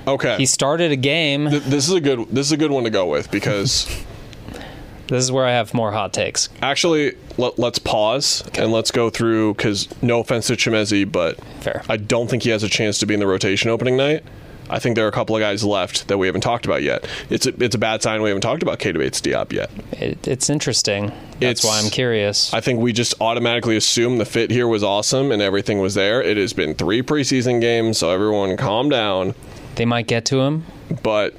[0.07, 1.49] Okay, He started a game.
[1.49, 3.87] Th- this is a good this is a good one to go with because
[5.07, 6.49] This is where I have more hot takes.
[6.63, 11.83] actually let, let's pause and let's go through because no offense to Chimezie, but Fair.
[11.87, 14.23] I don't think he has a chance to be in the rotation opening night.
[14.69, 17.07] I think there are a couple of guys left that we haven't talked about yet.
[17.29, 19.69] It's a, it's a bad sign we haven't talked about Keita Bates Diop yet.
[19.91, 21.07] It, it's interesting.
[21.39, 22.53] That's It's- why I'm curious.
[22.53, 26.21] I think we just automatically assume the fit here was awesome and everything was there.
[26.21, 29.35] It has been three preseason games, so everyone calm down.
[29.75, 30.65] they might get to him.
[31.03, 31.33] but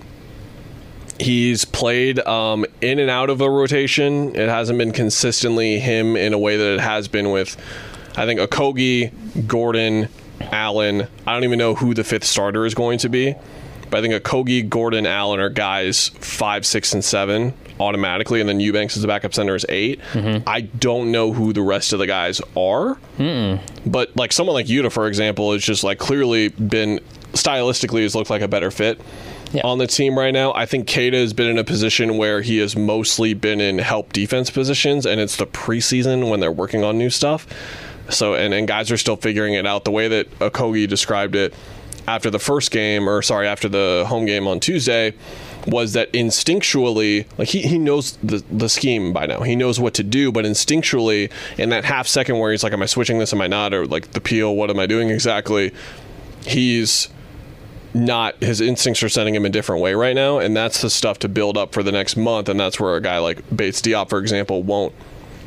[1.19, 4.35] he's played um, in and out of a rotation.
[4.37, 7.57] It hasn't been consistently him in a way that it has been with,
[8.17, 9.11] I think, Okogie,
[9.49, 10.09] Gordon,
[10.41, 11.09] Allen.
[11.27, 13.35] I don't even know who the fifth starter is going to be,
[13.91, 18.59] but I think Okogie, Gordon, Allen are guys five, six, and seven automatically, and then
[18.59, 20.49] Eubanks as the backup center is 8 mm-hmm.
[20.49, 22.95] I don't know who the rest of the guys are.
[23.19, 23.57] Hmm.
[23.85, 27.01] But like someone like Yuta, for example, is just like clearly been
[27.33, 28.99] stylistically has looked like a better fit
[29.53, 29.61] Yeah.
[29.63, 30.55] on the team right now.
[30.55, 34.13] I think Keita has been in a position where he has mostly been in help
[34.15, 37.47] defense positions, and it's the preseason when they're working on new stuff.
[38.11, 39.85] So and, and guys are still figuring it out.
[39.85, 41.55] The way that Okogie described it,
[42.07, 45.15] after the first game, or sorry, after the home game on Tuesday,
[45.67, 49.43] was that instinctually, like he, he knows the, the scheme by now.
[49.43, 52.83] He knows what to do, but instinctually, in that half second where he's like, Am
[52.83, 53.33] I switching this?
[53.33, 53.75] Am I not?
[53.75, 55.73] Or like the peel, what am I doing exactly?
[56.45, 57.09] He's
[57.93, 61.19] not his instincts are sending him a different way right now, and that's the stuff
[61.21, 64.11] to build up for the next month, and that's where a guy like Bates Diop,
[64.11, 64.95] for example, won't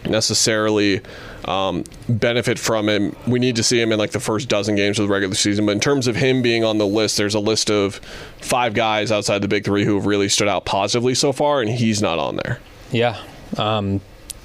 [0.05, 1.01] necessarily
[1.45, 3.15] um, benefit from him.
[3.27, 5.65] We need to see him in like the first dozen games of the regular season.
[5.65, 7.95] But in terms of him being on the list, there's a list of
[8.41, 11.69] five guys outside the big three who have really stood out positively so far, and
[11.69, 12.59] he's not on there.
[12.91, 13.21] Yeah.
[13.57, 14.01] Um,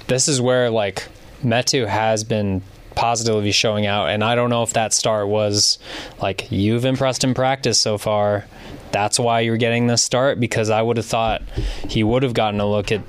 [0.07, 1.07] this is where like
[1.43, 2.61] Metu has been
[2.95, 5.77] positively showing out, and I don't know if that start was
[6.21, 8.45] like you've impressed in practice so far.
[8.91, 11.41] That's why you're getting this start because I would have thought
[11.89, 13.01] he would have gotten a look at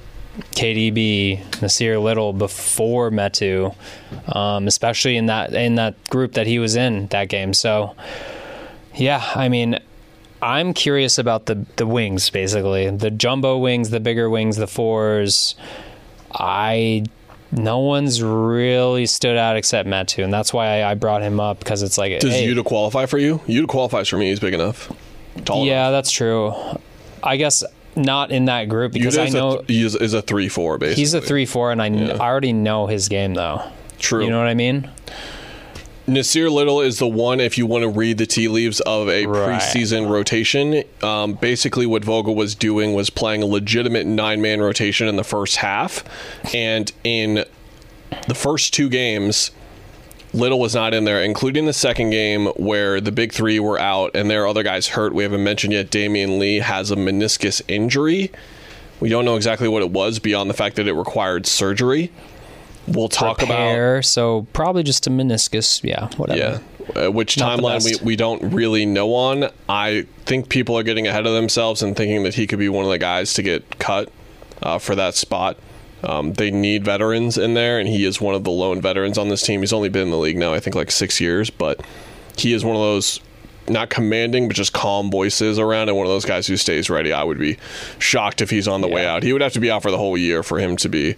[0.52, 3.74] KDB, Nassir Little before Metu,
[4.34, 7.54] um, especially in that in that group that he was in that game.
[7.54, 7.96] So,
[8.94, 9.78] yeah, I mean,
[10.42, 15.54] I'm curious about the the wings, basically the jumbo wings, the bigger wings, the fours.
[16.32, 17.04] I
[17.52, 21.58] no one's really stood out except Metu, and that's why I, I brought him up
[21.58, 23.38] because it's like Does hey, Yuta qualify for you?
[23.46, 24.28] Yuta qualifies for me.
[24.28, 24.92] He's big enough.
[25.44, 25.92] Tall yeah, enough.
[25.92, 26.54] that's true.
[27.22, 27.64] I guess
[27.96, 31.02] not in that group because I know a, he is, is a three four basically.
[31.02, 32.14] he's a three four, and I, Yeah.
[32.20, 33.62] I already know his game though.
[33.98, 34.22] True.
[34.24, 34.90] You know what I mean?
[36.06, 39.26] Nassir Little is the one if you want to read the tea leaves of a
[39.26, 39.60] Right.
[39.60, 40.84] preseason rotation.
[41.02, 45.24] Um, basically, what Vogel was doing was playing a legitimate nine man rotation in the
[45.24, 46.04] first half.
[46.54, 47.44] And in
[48.28, 49.50] the first two games,
[50.36, 54.14] Little was not in there, including the second game where the big three were out
[54.14, 55.14] and there are other guys hurt.
[55.14, 58.30] We haven't mentioned yet Damian Lee has a meniscus injury.
[59.00, 62.12] We don't know exactly what it was beyond the fact that it required surgery.
[62.86, 65.82] We'll talk about Repair, so probably just a meniscus.
[65.82, 66.38] Yeah, whatever.
[66.38, 67.04] yeah.
[67.06, 69.50] Uh, which Not timeline we, we don't really know on.
[69.68, 72.84] I think people are getting ahead of themselves and thinking that he could be one
[72.84, 74.12] of the guys to get cut
[74.62, 75.58] uh, for that spot.
[76.06, 79.28] Um, they need veterans in there, and he is one of the lone veterans on
[79.28, 79.60] this team.
[79.60, 81.84] He's only been in the league now, I think, like six years, but
[82.36, 83.20] he is one of those
[83.68, 87.12] not commanding, but just calm voices around, and one of those guys who stays ready.
[87.12, 87.58] I would be
[87.98, 89.24] shocked if he's on the way out.
[89.24, 91.16] He would have to be out for the whole year for him to be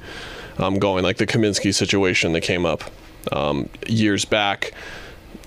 [0.57, 2.83] um, going, like the Kaminsky situation that came up
[3.31, 4.73] um, years back.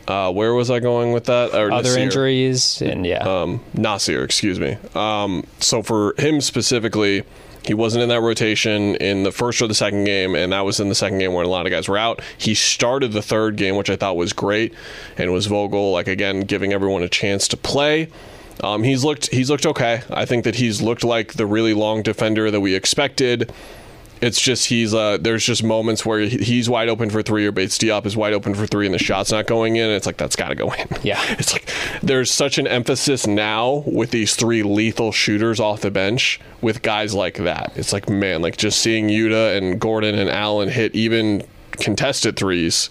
[0.08, 1.56] Uh, where was I going with that?
[1.56, 1.98] Or Other Nassir.
[1.98, 3.24] injuries and yeah.
[3.24, 4.78] Um, Nassir, excuse me.
[4.94, 7.24] Um, so for him specifically,
[7.64, 10.80] he wasn't in that rotation in the first or the second game, and that was
[10.80, 12.22] in the second game when a lot of guys were out.
[12.38, 14.74] He started the third game, which I thought was great,
[15.18, 18.10] and was Vogel like again giving everyone a chance to play.
[18.64, 20.02] Um, he's looked he's looked okay.
[20.10, 23.52] I think that he's looked like the really long defender that we expected.
[24.22, 27.78] It's just he's uh, there's just moments where he's wide open for three or Bates
[27.78, 29.90] Diop is wide open for three and the shot's not going in.
[29.90, 30.88] It's like that's got to go in.
[31.02, 31.20] Yeah.
[31.40, 31.68] it's like
[32.04, 37.16] there's such an emphasis now with these three lethal shooters off the bench with guys
[37.16, 37.74] like that.
[37.76, 42.90] It's like man, like just seeing Yuta and Gordon and Allen hit even contested threes.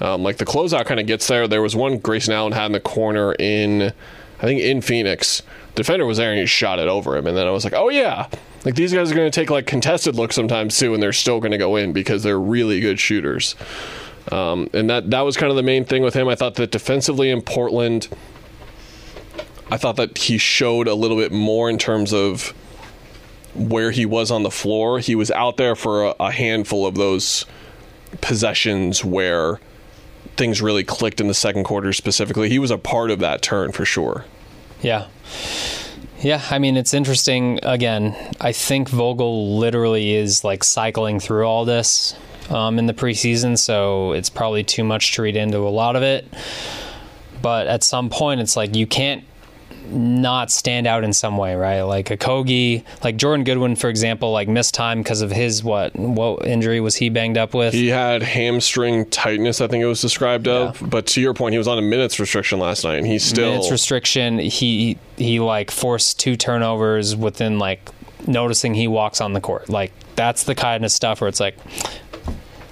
[0.00, 1.46] Um, like the closeout kind of gets there.
[1.46, 3.92] There was one Grayson Allen had in the corner in,
[4.38, 5.42] I think in Phoenix.
[5.74, 7.90] Defender was there and he shot it over him, and then I was like, oh
[7.90, 8.28] yeah,
[8.64, 11.40] like these guys are going to take like contested looks sometimes too, and they're still
[11.40, 13.54] going to go in because they're really good shooters.
[14.30, 16.28] Um, and that that was kind of the main thing with him.
[16.28, 18.08] I thought that defensively in Portland,
[19.70, 22.54] I thought that he showed a little bit more in terms of
[23.54, 24.98] where he was on the floor.
[24.98, 27.46] He was out there for a, a handful of those
[28.20, 29.58] possessions where
[30.36, 32.48] things really clicked in the second quarter specifically.
[32.48, 34.24] He was a part of that turn for sure.
[34.82, 35.08] Yeah.
[36.20, 37.60] Yeah, I mean, it's interesting.
[37.62, 42.14] Again, I think Vogel literally is like cycling through all this
[42.50, 46.02] um, in the preseason, so it's probably too much to read into a lot of
[46.02, 46.26] it.
[47.40, 49.24] But at some point, it's like you can't
[49.88, 51.82] not stand out in some way, right?
[51.82, 56.46] Like Okogie, like Jordan Goodwin, for example, like missed time because of his what what
[56.46, 57.72] injury was he banged up with?
[57.74, 60.82] He had hamstring tightness, I think it was described of.
[60.88, 63.50] But to your point, he was on a minutes restriction last night, and he's still
[63.50, 64.38] minutes restriction.
[64.38, 67.90] He he like forced two turnovers within like
[68.26, 69.68] noticing he walks on the court.
[69.68, 71.56] Like that's the kind of stuff where it's like,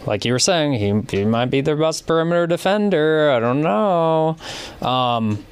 [0.06, 3.30] like you were saying, he he might be their best perimeter defender.
[3.30, 4.36] I don't know.
[4.82, 5.44] Um,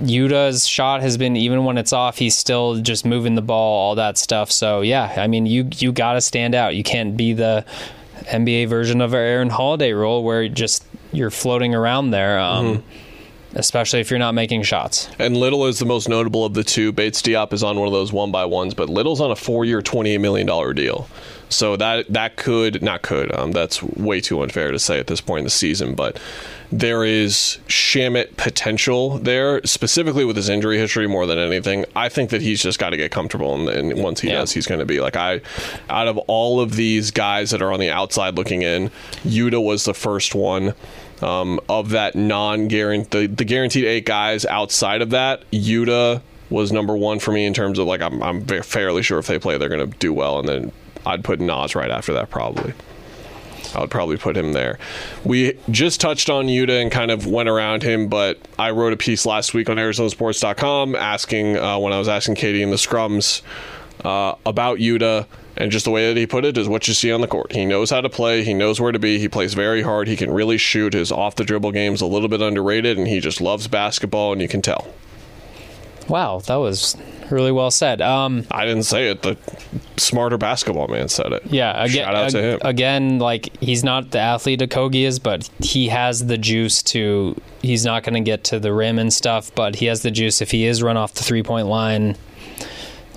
[0.00, 3.94] Yuta's shot has been even when it's off, he's still just moving the ball, all
[3.96, 4.50] that stuff.
[4.50, 6.74] So yeah, I mean you you got to stand out.
[6.74, 7.64] You can't be the
[8.26, 12.38] NBA version of our Aaron Holiday role where just you're floating around there.
[12.38, 12.84] Um,
[13.54, 15.08] Especially if you're not making shots.
[15.18, 16.92] And Little is the most notable of the two.
[16.92, 19.64] Bates Diop is on one of those one by ones, but Little's on a four
[19.64, 21.08] year, $28 million deal.
[21.50, 23.34] So that that could not could.
[23.34, 26.20] Um, that's way too unfair to say at this point in the season, but
[26.70, 31.86] there is Shamit potential there, specifically with his injury history more than anything.
[31.96, 34.40] I think that he's just got to get comfortable, and, and once he Yeah.
[34.40, 35.40] does, he's going to be like I.
[35.88, 38.90] Out of all of these guys that are on the outside looking in,
[39.24, 40.74] Yuta was the first one.
[41.20, 46.96] Um, of that non-guaranteed, the, the guaranteed eight guys outside of that, Yuta was number
[46.96, 49.68] one for me in terms of like I'm, I'm fairly sure if they play, they're
[49.68, 50.72] going to do well, and then
[51.04, 52.72] I'd put Nas right after that probably.
[53.74, 54.78] I would probably put him there.
[55.24, 58.96] We just touched on Yuta and kind of went around him, but I wrote a
[58.96, 63.42] piece last week on ArizonaSports.com asking uh, when I was asking KD in the scrums
[64.04, 65.26] uh, about Yuta
[65.58, 67.52] and just the way that he put it is what you see on the court.
[67.52, 68.44] He knows how to play.
[68.44, 69.18] He knows where to be.
[69.18, 70.08] He plays very hard.
[70.08, 70.94] He can really shoot.
[70.94, 74.40] His off the dribble game's a little bit underrated, and he just loves basketball, and
[74.40, 74.92] you can tell.
[76.08, 76.96] Wow, that was
[77.30, 78.00] really well said.
[78.00, 79.20] Um, I didn't say it.
[79.20, 79.36] The
[79.98, 81.42] smarter basketball man said it.
[81.46, 82.60] yeah, again, Shout out to him.
[82.62, 87.38] again, like he's not the athlete Okogie is, but he has the juice to.
[87.60, 90.40] He's not going to get to the rim and stuff, but he has the juice
[90.40, 92.16] if he is run off the three point line.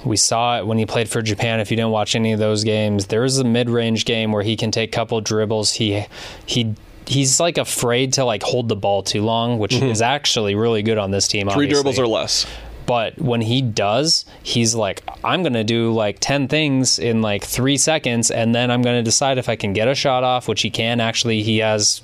[0.05, 1.59] We saw it when he played for Japan.
[1.59, 4.43] If you didn't watch any of those games, there is a mid range game where
[4.43, 5.73] he can take a couple dribbles.
[5.73, 6.05] He
[6.45, 6.75] he.
[7.07, 10.97] He's like afraid to like hold the ball too long, which is actually really good
[10.97, 11.47] on this team.
[11.47, 11.55] Mm-hmm.
[11.55, 11.83] Three obviously.
[11.83, 12.45] dribbles or less.
[12.85, 17.43] But when he does, he's like, I'm going to do like 10 things in like
[17.43, 20.47] three seconds, and then I'm going to decide if I can get a shot off,
[20.47, 20.99] which he can.
[20.99, 22.01] Actually, he has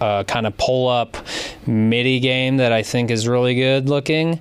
[0.00, 1.16] a kind of pull up
[1.66, 4.40] midi game that I think is really good looking,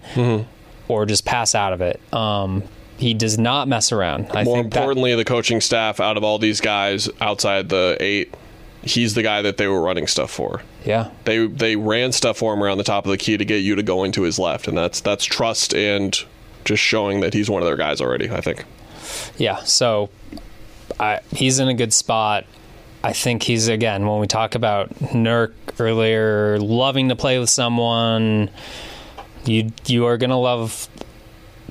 [0.88, 2.00] or just pass out of it.
[2.14, 2.64] Um,
[2.98, 4.28] he does not mess around.
[4.32, 7.98] I More think that- importantly, the coaching staff out of all these guys outside the
[8.00, 8.34] eight,
[8.84, 10.62] he's the guy that they were running stuff for.
[10.86, 11.10] yeah.
[11.26, 13.76] They they ran stuff for him around the top of the key to get you
[13.76, 16.18] to go into his left, and that's that's trust and
[16.64, 18.30] just showing that he's one of their guys already.
[18.30, 18.64] I think.
[19.38, 20.10] Yeah, so
[21.00, 22.46] I, he's in a good spot.
[23.04, 28.50] I think he's again when we talk about Nurk earlier, loving to play with someone.
[29.46, 30.88] You you are gonna love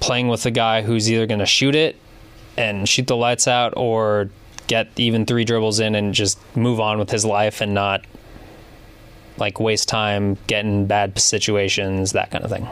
[0.01, 1.97] playing with a guy who's either gonna shoot it
[2.57, 4.31] and shoot the lights out, or
[4.67, 8.05] get even three dribbles in and just move on with his life and not
[9.37, 12.67] like waste time getting bad situations, that kind of thing.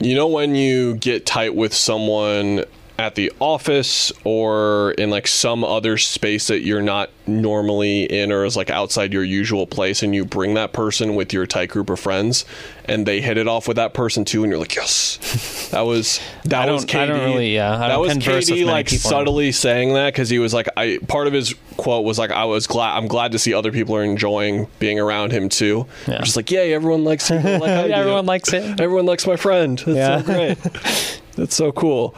[0.00, 2.64] You know when you get tight with someone
[2.98, 8.44] at the office or in like some other space that you're not normally in or
[8.44, 11.90] is like outside your usual place and you bring that person with your tight group
[11.90, 12.46] of friends
[12.86, 16.20] and they hit it off with that person too and you're like yes that was
[16.44, 19.52] that I was KD I don't really- yeah, I that don't was KD like subtly
[19.52, 22.66] saying that because he was like I part of his quote was like I was
[22.66, 26.22] glad I'm glad to see other people are enjoying being around him too Yeah.
[26.22, 27.92] just like yay everyone likes him like do.
[27.92, 28.76] everyone likes him.
[28.78, 29.78] Everyone likes my friend.
[29.84, 30.18] That's Yeah.
[30.20, 31.15] so great.
[31.36, 32.14] That's so cool.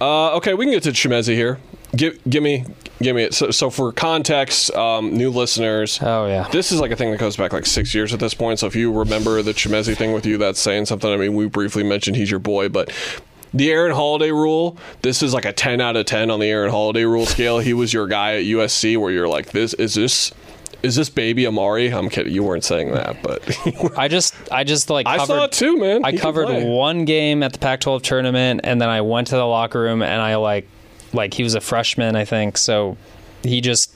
[0.00, 1.58] Uh, okay, we can get to Chimezie here.
[1.94, 2.64] Give, give me,
[3.02, 3.34] give me it.
[3.34, 6.48] So, so for context, um, new listeners, Oh yeah.
[6.50, 8.58] this is like a thing that goes back like six years at this point.
[8.58, 11.10] So if you remember the Chimezie thing with you, that's saying something.
[11.12, 12.90] I mean, we briefly mentioned he's your boy, but
[13.52, 16.70] the Aaron Holiday rule, this is like a 10 out of 10 on the Aaron
[16.70, 17.58] Holiday rule scale.
[17.58, 20.32] He was your guy at USC where you're like, this is this.
[20.82, 21.92] Is this baby Amar'e?
[21.96, 22.32] I'm kidding.
[22.32, 23.40] You weren't saying that, but
[23.98, 26.04] I just I just like I saw it too, man.
[26.04, 29.44] I He covered one game at the Pac-12 tournament, and then I went to the
[29.46, 30.68] locker room, and I like
[31.12, 32.96] like he was a freshman, I think, so
[33.42, 33.94] he just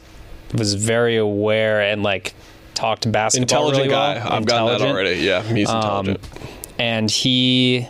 [0.55, 2.35] was very aware and like
[2.75, 4.15] talked basketball intelligent really well.
[4.15, 4.37] guy.
[4.37, 5.21] I've gotten that already.
[5.21, 5.77] Yeah, he's Um,
[6.09, 6.21] intelligent.
[6.79, 7.89] and he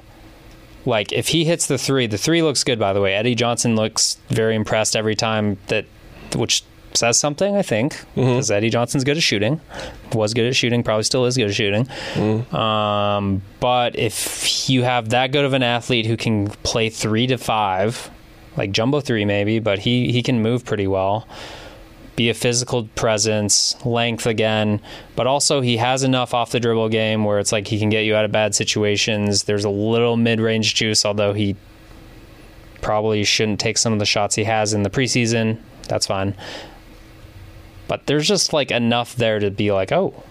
[0.86, 3.74] like if he hits the three the three looks good by the way eddie johnson
[3.74, 5.84] looks very impressed every time that
[6.36, 6.62] which
[6.96, 8.20] says something i think Mm-hmm.
[8.20, 9.60] because eddie johnson's good at shooting
[10.12, 12.54] was good at shooting probably still is good at shooting Mm-hmm.
[12.56, 17.36] um, but if you have that good of an athlete who can play three to
[17.38, 18.10] five
[18.56, 21.26] like jumbo three maybe but he he can move pretty well
[22.16, 24.80] be a physical presence, length again,
[25.16, 28.06] but also he has enough off the dribble game where it's like he can get
[28.06, 29.42] you out of bad situations.
[29.44, 31.56] There's a little mid range juice, although he
[32.80, 35.58] probably shouldn't take some of the shots he has in the preseason.
[35.88, 36.34] That's fine.
[37.88, 40.22] But there's just like enough there to be like, oh,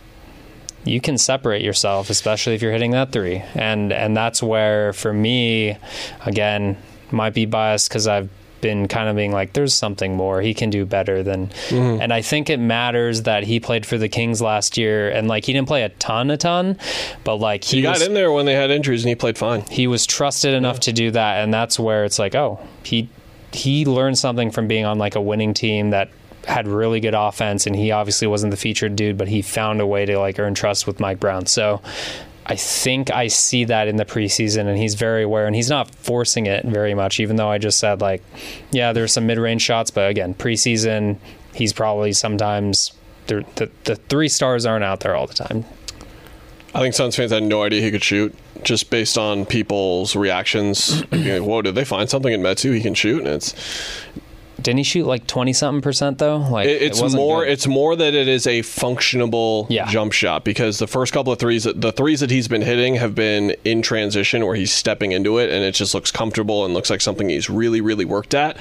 [0.83, 3.43] you can separate yourself, especially if you're hitting that three.
[3.55, 5.77] And and that's where for me,
[6.25, 6.77] again,
[7.11, 8.29] might be biased because I've
[8.61, 10.41] been kind of being like, there's something more.
[10.41, 11.47] He can do better than.
[11.69, 12.01] Mm-hmm.
[12.01, 15.45] And I think it matters that he played for the Kings last year, and like
[15.45, 16.77] he didn't play a ton, a ton,
[17.23, 19.37] but like he, He got was, in there when they had injuries and he played
[19.37, 19.61] fine.
[19.69, 23.09] he was trusted enough to do that, and that's where it's like, oh, he
[23.51, 26.09] he learned something from being on like a winning team that
[26.47, 29.87] had really good offense, and he obviously wasn't the featured dude, but he found a
[29.87, 31.45] way to like earn trust with Mike Brown.
[31.45, 31.81] So.
[32.47, 35.89] I think I see that in the preseason, and he's very aware, and he's not
[35.95, 37.19] forcing it very much.
[37.19, 38.21] Even though I just said like,
[38.69, 41.17] yeah, there's some mid-range shots, but again, preseason,
[41.55, 42.91] he's probably sometimes
[43.27, 45.65] the, the three stars aren't out there all the time.
[46.73, 51.03] I think Suns fans had no idea he could shoot, just based on people's reactions.
[51.11, 53.19] like, Whoa, did they find something in Metu he can shoot?
[53.19, 53.53] And it's
[54.65, 56.37] Didn't he shoot like twenty something percent though?
[56.37, 57.43] Like It, it's it more.
[57.43, 57.51] good.
[57.51, 59.85] It's more that it is a functionable Yeah.
[59.85, 63.13] jump shot because the first couple of threes, the threes that he's been hitting have
[63.13, 66.89] been in transition where he's stepping into it and it just looks comfortable and looks
[66.89, 68.57] like something he's really, really worked at,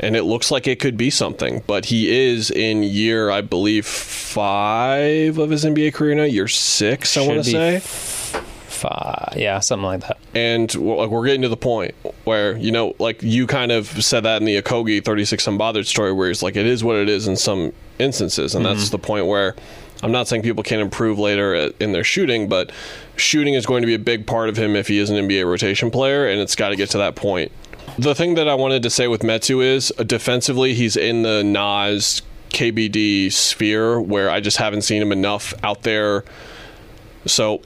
[0.00, 1.62] and it looks like it could be something.
[1.68, 6.24] But he is in year, I believe, five of his NBA career now.
[6.24, 8.40] Year six, I want to say.
[8.84, 10.18] Five, yeah, something like that.
[10.34, 13.86] and well, like we're getting to the point where you know like you kind of
[14.04, 17.08] said that in the Okogie 36 unbothered story where it's like it is what it
[17.08, 18.54] is in some instances.
[18.54, 19.54] And that's the point where
[20.02, 22.72] I'm not saying people can't improve later at, in their shooting but
[23.16, 25.46] shooting is going to be a big part of him if he is an NBA
[25.46, 27.50] rotation player and it's got to get to that point.
[27.98, 31.42] The thing that I wanted to say with Metu is uh, defensively he's in the
[31.42, 32.20] Nas
[32.50, 36.24] KBD sphere where I just haven't seen him enough out there.
[37.26, 37.60] So,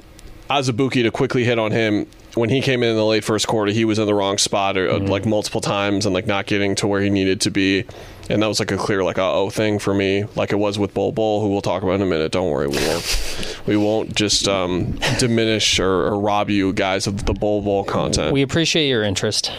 [0.50, 3.72] Azubuike to quickly hit on him when he came in in the late first quarter,
[3.72, 6.74] he was in the wrong spot or, uh, like multiple times and like not getting
[6.76, 7.84] to where he needed to be.
[8.30, 10.78] And that was like a clear like uh oh thing for me, like it was
[10.78, 12.30] with Bol Bol, who we'll talk about in a minute.
[12.30, 17.24] Don't worry, we won't we won't just um, diminish or, or rob you guys of
[17.24, 18.32] the Bol Bol content.
[18.32, 19.50] We appreciate your interest.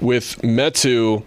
[0.00, 1.24] with Metu,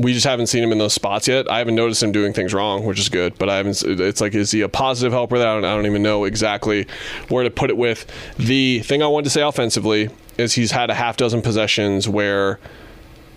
[0.00, 1.50] we just haven't seen him in those spots yet.
[1.50, 3.36] I haven't noticed him doing things wrong, which is good.
[3.38, 3.82] But I haven't.
[3.84, 5.38] It's like, is he a positive helper?
[5.38, 6.86] That I don't, I don't even know exactly
[7.28, 7.76] where to put it.
[7.76, 8.06] With
[8.38, 12.58] the thing I wanted to say offensively is he's had a half dozen possessions where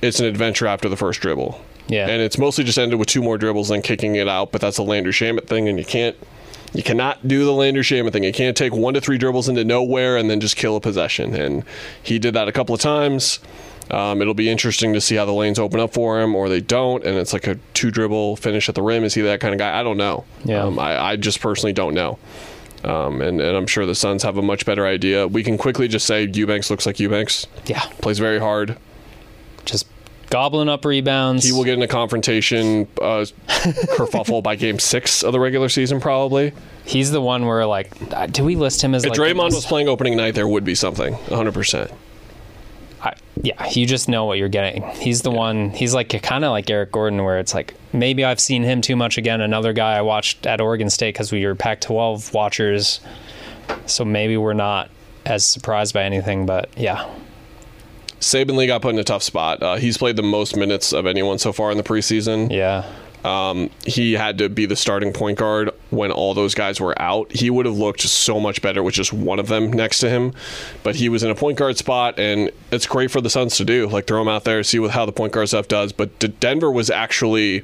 [0.02, 1.60] it's an adventure after the first dribble.
[1.90, 2.08] Yeah.
[2.08, 4.54] and it's mostly just ended with two more dribbles and kicking it out.
[4.54, 6.16] But that's a Landry Shamet thing, and you can't.
[6.74, 8.24] You cannot do the Landry Shamet thing.
[8.24, 11.36] You can't take one to three dribbles into nowhere and then just kill a possession.
[11.36, 11.64] And
[12.02, 13.40] he did that a couple of times.
[13.92, 16.62] Um, it'll be interesting to see how the lanes open up for him or they
[16.62, 19.04] don't, and it's like a two dribble finish at the rim.
[19.04, 19.78] Is he that kind of guy?
[19.80, 20.24] I don't know.
[20.46, 20.64] Yeah.
[20.64, 22.18] Um, I, I just personally don't know.
[22.84, 25.28] Um, and, and I'm sure the Suns have a much better idea.
[25.28, 27.48] We can quickly just say Eubanks looks like Eubanks.
[27.66, 28.78] Yeah, Plays very hard.
[29.66, 29.88] just
[30.30, 31.46] gobbling up rebounds.
[31.46, 36.02] He will get in a confrontation uh, kerfuffle by game six of the regular season,
[36.02, 36.52] probably.
[36.86, 37.92] He's the one where like,
[38.32, 40.76] do we list him as If like Draymond was playing opening night, there would be
[40.76, 41.94] something, 100%.
[43.44, 44.84] Yeah, you just know what you're getting.
[44.92, 45.70] He's the one.
[45.72, 48.96] He's like kind of like Eric Gordon, where it's like maybe I've seen him too
[48.96, 49.42] much again.
[49.42, 53.02] Another guy I watched at Oregon State because we were Pac-12 watchers,
[53.86, 54.90] so maybe we're not
[55.26, 56.46] as surprised by anything.
[56.46, 57.14] But yeah,
[58.22, 59.62] Saben Lee got put in a tough spot.
[59.62, 62.50] Uh, he's played the most minutes of anyone so far in the preseason.
[62.50, 62.90] yeah,
[63.24, 67.32] Um, he had to be the starting point guard when all those guys were out.
[67.32, 70.34] He would have looked so much better with just one of them next to him.
[70.84, 73.66] But he was in a point guard spot, and it's great for the Suns to
[73.66, 73.88] do.
[73.88, 75.92] Like throw him out there, see what how the point guard stuff does.
[75.94, 77.64] But Denver was actually.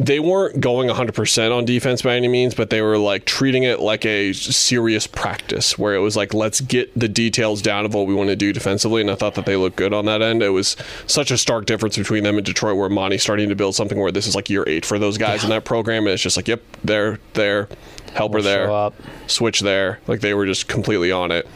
[0.00, 3.78] They weren't going 100% on defense by any means, but they were like treating it
[3.78, 8.06] like a serious practice where it was like, let's get the details down of what
[8.06, 9.00] we want to do defensively.
[9.00, 10.42] And I thought that they looked good on that end.
[10.42, 10.76] It was
[11.06, 14.10] such a stark difference between them and Detroit, where Monty's starting to build something where
[14.10, 16.04] this is like year eight for those guys in that program.
[16.04, 17.68] And it's just like, yep, they're there,
[18.14, 18.94] helper We'll there, up.
[19.28, 20.00] switch there.
[20.08, 21.46] Like they were just completely on it.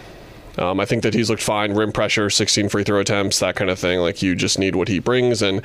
[0.58, 1.74] Um, I think that he's looked fine.
[1.74, 4.00] Rim pressure, 16 free throw attempts, that kind of thing.
[4.00, 5.40] Like you just need what he brings.
[5.42, 5.62] And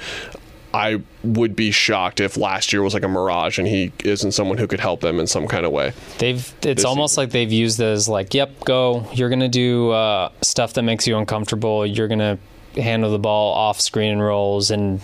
[0.73, 4.57] I would be shocked if last year was like a mirage and he isn't someone
[4.57, 5.93] who could help them in some kind of way.
[6.17, 6.53] they've.
[6.63, 9.07] It's almost like they've used it as like, yep, go.
[9.13, 11.85] You're gonna do uh, stuff that makes you uncomfortable.
[11.85, 12.39] You're gonna
[12.75, 15.01] handle the ball off screen and rolls and.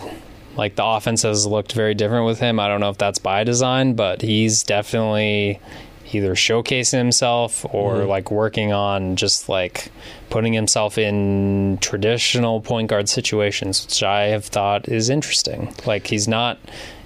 [0.56, 2.58] Like the offense has looked very different with him.
[2.58, 5.60] I don't know if that's by design, but he's definitely
[6.12, 8.08] either showcasing himself or mm-hmm.
[8.08, 9.90] like working on just like
[10.28, 15.74] putting himself in traditional point guard situations, which I have thought is interesting.
[15.86, 16.58] Like he's not,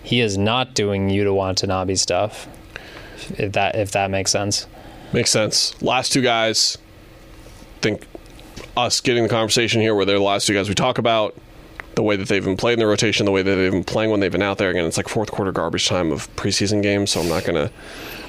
[0.02, 2.48] he is not doing Yuta Watanabe stuff.
[3.38, 4.66] If that if that makes sense.
[5.12, 5.80] Makes sense.
[5.82, 6.76] Last two guys,
[7.80, 8.06] think
[8.76, 11.34] us getting the conversation here where they're the last two guys we talk about,
[11.96, 14.20] the way that they've been playing the rotation, the way that they've been playing when
[14.20, 14.70] they've been out there.
[14.70, 17.72] Again, it's like fourth quarter garbage time of preseason games, so I'm not going to,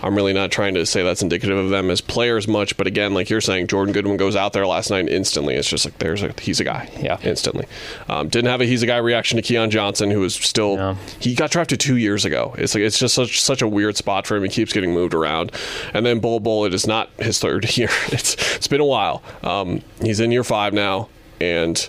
[0.03, 2.77] I'm really not trying to say that's indicative of them as players much.
[2.77, 5.55] But again, like you're saying, Jordan Goodwin goes out there last night instantly.
[5.55, 6.89] It's just like, there's a, he's a guy.
[6.99, 7.17] Yeah.
[7.23, 7.65] Instantly.
[8.07, 10.97] Um, didn't have a he's a guy reaction to Keon Johnson, who is still, No.
[11.19, 12.53] he got drafted two years ago.
[12.57, 14.43] It's like it's just such such a weird spot for him.
[14.43, 15.51] He keeps getting moved around.
[15.93, 17.89] And then Bol Bol, it is not his third year.
[18.09, 19.23] It's it's been a while.
[19.43, 21.09] Um, he's in year five now,
[21.41, 21.87] and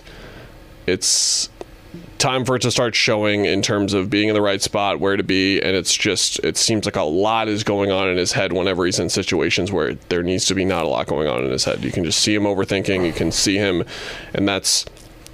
[0.87, 1.49] it's
[2.17, 5.17] time for it to start showing in terms of being in the right spot, where
[5.17, 8.31] to be, and it's just it seems like a lot is going on in his
[8.31, 11.43] head whenever he's in situations where there needs to be not a lot going on
[11.43, 11.83] in his head.
[11.83, 13.05] You can just see him overthinking.
[13.05, 13.83] You can see him,
[14.33, 14.85] and that's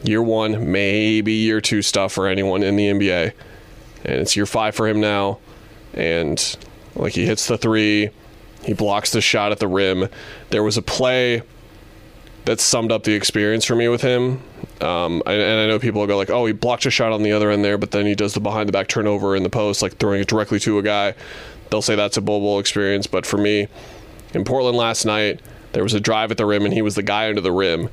[0.03, 3.33] year one, maybe year two stuff for anyone in the NBA.
[4.05, 5.39] and it's year five for him now.
[5.93, 6.57] And
[6.95, 8.09] like he hits the three,
[8.63, 10.09] he blocks the shot at the rim.
[10.49, 11.41] There was a play
[12.45, 14.41] that summed up the experience for me with him.
[14.83, 17.23] Um, and, and I know people will go like, "Oh, he blocked a shot on
[17.23, 19.49] the other end there, but then he does the behind the back turnover in the
[19.49, 21.15] post, like throwing it directly to a guy."
[21.69, 23.67] They'll say that's a Bol Bol experience, but for me,
[24.33, 27.03] in Portland last night, there was a drive at the rim, and he was the
[27.03, 27.89] guy under the rim,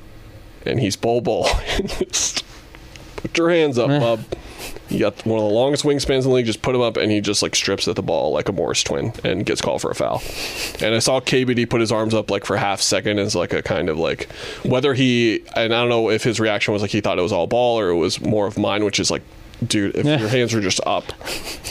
[0.67, 1.49] and he's Bol Bol.
[3.23, 3.99] Put your hands up, eh.
[3.99, 4.21] bub.
[4.89, 6.47] You got one of the longest wingspans in the league.
[6.47, 8.83] Just put him up, and he just like strips at the ball like a Morris
[8.83, 10.23] twin, and gets called for a foul.
[10.85, 13.63] And I saw KBD put his arms up like for half second as like a
[13.63, 14.31] kind of like
[14.65, 17.33] whether he and I don't know if his reaction was like he thought it was
[17.33, 19.23] all ball or it was more of mine, which is like.
[19.67, 20.19] Dude, if Yeah.
[20.19, 21.13] your hands are just up,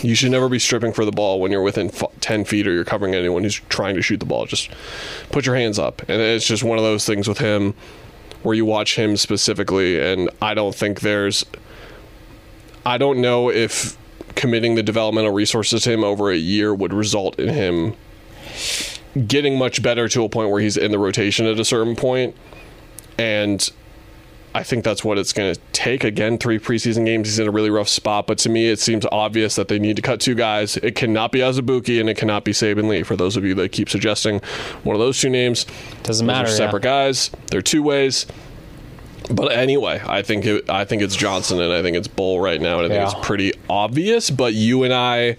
[0.04, 2.72] you should never be stripping for the ball when you're within f- 10 feet or
[2.72, 4.46] you're covering anyone who's trying to shoot the ball.
[4.46, 4.70] Just
[5.32, 6.04] put your hands up.
[6.08, 7.74] And it's just one of those things with him
[8.44, 11.46] where you watch him specifically, and I don't think there's.
[12.86, 13.98] I don't know if
[14.36, 17.96] committing the developmental resources to him over a year would result in him
[19.28, 22.34] getting much better to a point where he's in the rotation at a certain.
[23.18, 23.70] And
[24.56, 26.04] I think that's what it's going to take.
[26.04, 27.28] Again, three preseason games.
[27.28, 29.96] He's in a really rough spot, but to me, it seems obvious that they need
[29.98, 30.76] to cut two guys.
[30.78, 33.04] It cannot be Azubuike and it cannot be Saben Lee.
[33.04, 34.40] For those of you that keep suggesting
[34.84, 35.66] one of those two names,
[36.04, 36.56] Doesn't matter, yeah.
[36.56, 37.30] separate guys.
[37.52, 38.26] They're two ways.
[39.32, 42.60] But anyway, I think it, I think it's Johnson and I think it's Bol right
[42.60, 43.18] now, and I think Yeah.
[43.20, 44.32] it's pretty obvious.
[44.32, 45.38] But you and I,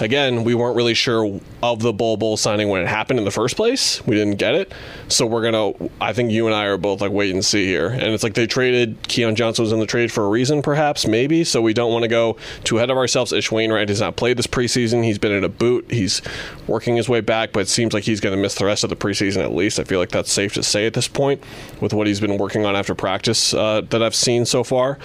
[0.00, 3.30] again, we weren't really sure of the Bol Bol signing when it happened in the
[3.30, 4.04] first place.
[4.06, 4.72] We didn't get it,
[5.08, 5.90] so we're gonna.
[6.00, 7.88] I think you and I are both like wait and see here.
[7.88, 11.06] And it's like they traded Keon Johnson was in the trade for a reason, perhaps,
[11.06, 11.44] maybe.
[11.44, 13.32] So we don't want to go too ahead of ourselves.
[13.32, 15.04] Ish Wainwright has not played this preseason.
[15.04, 15.90] He's been in a boot.
[15.90, 16.22] He's
[16.66, 18.90] working his way back, but it seems like he's going to miss the rest of
[18.90, 19.78] the preseason at least.
[19.78, 21.42] I feel like that's safe to say at this point
[21.80, 24.98] with what he's been working on after practice uh, that I've seen so far.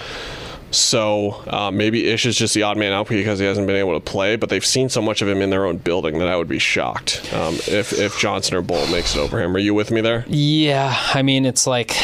[0.70, 3.94] So uh, maybe Ish is just the odd man out because he hasn't been able
[3.94, 6.36] to play, but they've seen so much of him in their own building that I
[6.36, 9.54] would be shocked um, if if Johnson or Bol makes it over him.
[9.56, 10.24] Are you with me there?
[10.28, 11.96] Yeah, I mean it's like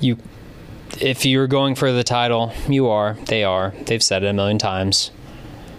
[0.00, 0.18] you
[1.00, 3.14] if you're going for the title, you are.
[3.26, 3.72] They are.
[3.86, 5.10] They've said it a million times.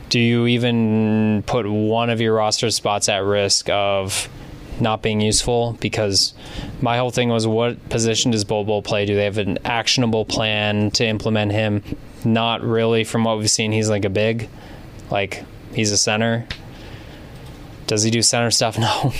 [0.09, 4.27] Do you even put one of your roster spots at risk of
[4.79, 5.77] not being useful?
[5.79, 6.33] Because
[6.81, 9.05] my whole thing was what position does Bobo play?
[9.05, 11.83] Do they have an actionable plan to implement him?
[12.25, 13.71] Not really from what we've seen.
[13.71, 14.49] He's like a big
[15.11, 15.43] like
[15.73, 16.47] he's a center.
[17.87, 18.77] Does he do center stuff?
[18.83, 19.13] No.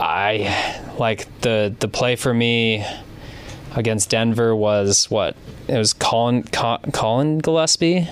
[0.00, 2.84] I like the the play for me
[3.74, 5.36] against Denver was what
[5.66, 8.08] it was Collin Collin Gillespie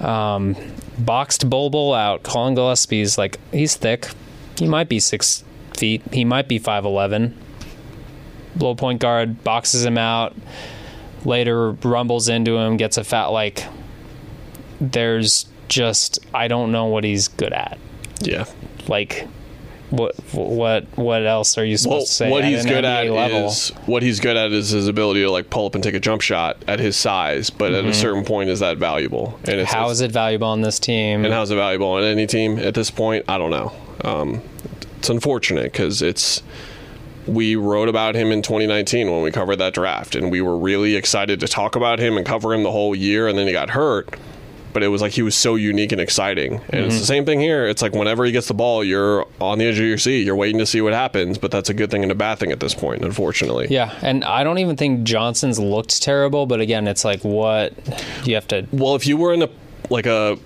[0.00, 0.54] um,
[0.98, 2.22] boxed Bol Bol out.
[2.22, 4.08] Collin Gillespie's like he's thick.
[4.56, 5.42] He might be six
[5.76, 6.02] feet.
[6.12, 7.36] He might be five eleven.
[8.58, 10.34] Low point guard boxes him out.
[11.24, 13.64] Later rumbles into him, gets a fat like.
[14.80, 17.78] There's just I don't know what he's good at.
[18.20, 18.44] Yeah.
[18.88, 19.26] Like
[19.90, 22.30] what what what else are you supposed Well, to say?
[22.30, 23.46] what at he's good NBA at level?
[23.46, 26.00] is what he's good at is his ability to like pull up and take a
[26.00, 27.50] jump shot at his size.
[27.50, 29.38] But at a certain point, is that valuable?
[29.44, 29.80] And it's, Mm-hmm.
[29.80, 31.24] How is it valuable on this team?
[31.24, 33.24] and how's it valuable on any team at this point?
[33.28, 33.72] I don't know.
[34.02, 34.40] Um,
[34.98, 36.42] it's unfortunate because it's
[37.26, 40.94] we wrote about him in 2019 when we covered that draft, and we were really
[40.96, 43.70] excited to talk about him and cover him the whole year, and then he got
[43.70, 44.08] hurt.
[44.74, 46.84] But it was like he was so unique and exciting, and Mm-hmm.
[46.86, 47.66] it's the same thing here.
[47.66, 50.26] It's like whenever he gets the ball, you're on the edge of your seat.
[50.26, 52.50] You're waiting to see what happens, but that's a good thing and a bad thing
[52.50, 53.68] at this point, unfortunately.
[53.70, 57.72] yeah, and I don't even think Johnson's looked terrible, but again, it's like what
[58.26, 58.66] you have to.
[58.72, 59.48] Well, if you were in a
[59.90, 60.38] like a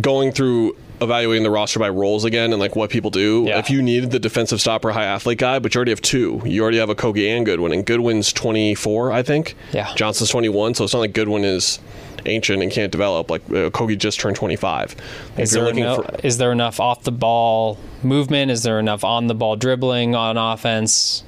[0.00, 3.58] going through evaluating the roster by roles again and like what people do, Yeah.
[3.58, 6.62] if you needed the defensive stopper, high athlete guy, but you already have two, you
[6.62, 9.54] already have Okogie and Goodwin, and Goodwin's twenty four, I think.
[9.72, 9.92] Yeah.
[9.94, 11.78] Johnson's twenty one, so it's not like Goodwin is
[12.24, 13.30] ancient and can't develop.
[13.30, 14.96] Like uh, Kogi just turned twenty five.
[15.36, 18.50] Is there, eno- is there enough off the ball movement?
[18.50, 21.22] Is there enough on the ball dribbling on offense?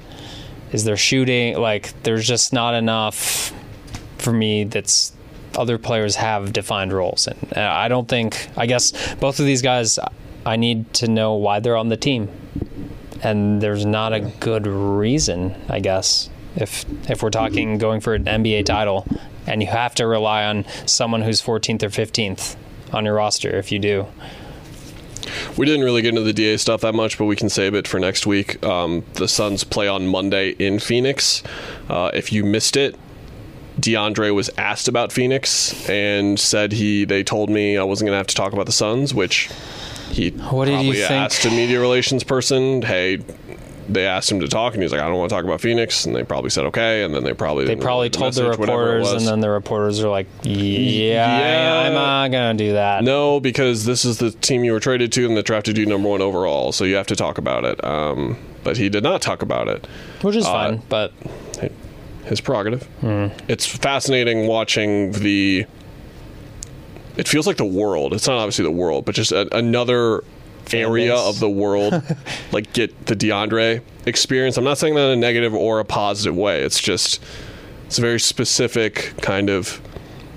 [0.71, 1.57] Is there shooting?
[1.57, 3.53] Like, there's just not enough
[4.17, 5.13] for me that's
[5.55, 7.27] other players have defined roles.
[7.27, 9.99] And uh, I don't think, I guess both of these guys,
[10.45, 12.29] I need to know why they're on the team.
[13.21, 18.23] And there's not a good reason, I guess, if if we're talking going for an
[18.25, 19.05] NBA title,
[19.45, 22.55] and you have to rely on someone who's 14th or 15th
[22.93, 23.49] on your roster.
[23.57, 24.07] If you do,
[25.57, 27.87] We didn't really get into the DA stuff that much, but we can save it
[27.87, 28.63] for next week.
[28.65, 31.43] Um, the Suns play on Monday in Phoenix.
[31.89, 32.95] Uh, if you missed it,
[33.79, 38.17] DeAndre was asked about Phoenix and said he they told me I wasn't going to
[38.17, 39.49] have to talk about the Suns, which
[40.11, 41.11] he What did probably you think?
[41.11, 43.19] asked a media relations person, "Hey,
[43.87, 46.05] they asked him to talk, and he's like, "I don't want to talk about Phoenix,"
[46.05, 48.61] and they probably said okay, and then they probably They probably told the message, it
[48.61, 51.83] reporters, and then the reporters are like, "Yeah, Yeah.
[51.87, 55.25] I'm not gonna do that." No, because this is the team you were traded to
[55.25, 57.83] and that drafted you number one overall, so you have to talk about it.
[57.83, 59.87] Um, but he did not talk about it.
[60.21, 60.81] which is Uh, fine.
[60.89, 61.13] But
[62.25, 62.83] His prerogative.
[63.01, 63.27] Hmm.
[63.47, 65.65] It's fascinating watching the.
[67.17, 68.13] It feels like the world.
[68.13, 70.23] It's not obviously the world, but just a, another
[70.73, 71.19] area base.
[71.19, 72.01] of the world,
[72.51, 74.57] like get the DeAndre experience.
[74.57, 76.61] I'm not saying that in a negative or a positive way.
[76.61, 77.21] It's just
[77.87, 79.81] it's a very specific kind of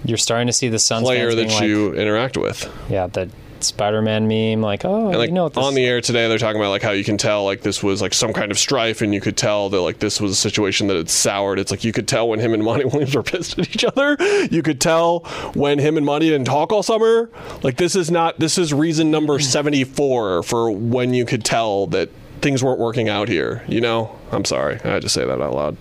[0.05, 2.71] you're starting to see the Suns player that like, you interact with.
[2.89, 3.31] yeah, the
[3.65, 6.61] Spider-Man meme, like, oh, And like you know this on the air today, they're talking
[6.61, 9.15] about like how you can tell like this was like some kind of strife, and
[9.15, 11.59] you could tell that like this was a situation that had soured.
[11.59, 14.17] It's like you could tell when him and Monty Williams were pissed at each other.
[14.51, 15.21] You could tell
[15.55, 17.31] when him and Monty didn't talk all summer.
[17.63, 19.43] Like this is not this is reason number mm.
[19.43, 22.11] seventy four for when you could tell that
[22.41, 23.65] things weren't working out here.
[23.69, 25.77] You know, I'm sorry, I had to say that out loud.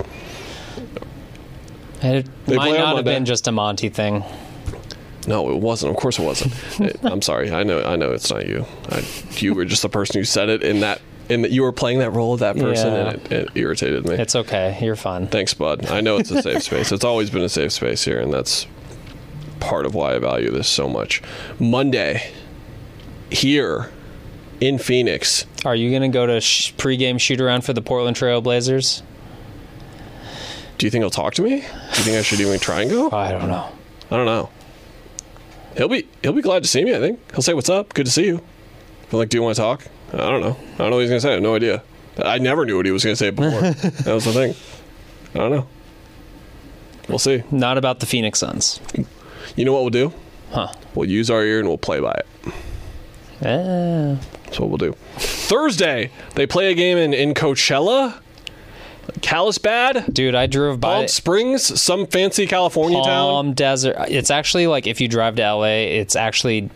[2.02, 4.24] It They might not have been just a Monty thing.
[5.26, 5.90] No, it wasn't.
[5.90, 6.52] Of course, it wasn't.
[6.80, 7.52] It- I'm sorry.
[7.52, 7.82] I know.
[7.82, 8.64] I know it's not you.
[8.90, 9.04] I,
[9.36, 11.00] you were just the person who said it in that.
[11.28, 13.10] In that you were playing that role of that person, Yeah.
[13.10, 14.16] and it, it irritated me.
[14.16, 14.76] It's okay.
[14.82, 15.28] You're fine.
[15.28, 15.86] Thanks, bud.
[15.86, 16.90] I know it's a safe space.
[16.90, 18.66] It's always been a safe space here, and that's
[19.60, 21.22] part of why I value this so much.
[21.60, 22.32] Monday,
[23.30, 23.90] here
[24.60, 25.46] in Phoenix.
[25.64, 29.02] Are you going to go to sh- pregame shoot around for the Portland Trail Blazers?
[30.78, 31.50] Do you think he'll talk to me?
[31.50, 33.10] Do you think I should even try and go?
[33.12, 33.68] I don't know.
[34.10, 34.50] I don't know.
[35.76, 36.94] He'll be he'll be glad to see me.
[36.94, 37.94] I think he'll say, "What's up?
[37.94, 38.42] Good to see you."
[39.10, 40.56] I'm like, "Do you want to talk?" I don't know.
[40.74, 41.30] I don't know what he's gonna say.
[41.30, 41.82] I have no idea.
[42.22, 43.60] I never knew what he was gonna say before.
[43.60, 44.54] that was the thing.
[45.34, 45.66] I don't know.
[47.08, 47.42] We'll see.
[47.50, 48.80] Not about the Phoenix Suns.
[49.56, 50.12] You know what we'll do?
[50.50, 50.72] Huh.
[50.94, 52.26] We'll use our ear and we'll play by it.
[53.44, 54.16] Eh.
[54.44, 54.92] That's what we'll do.
[55.16, 58.20] Thursday, they play a game in, in Coachella,
[59.20, 63.06] Carlsbad, Dude, I drove by Palm Springs, some fancy California town.
[63.06, 63.96] Palm Desert.
[64.08, 66.70] It's actually like if you drive to LA, it's actually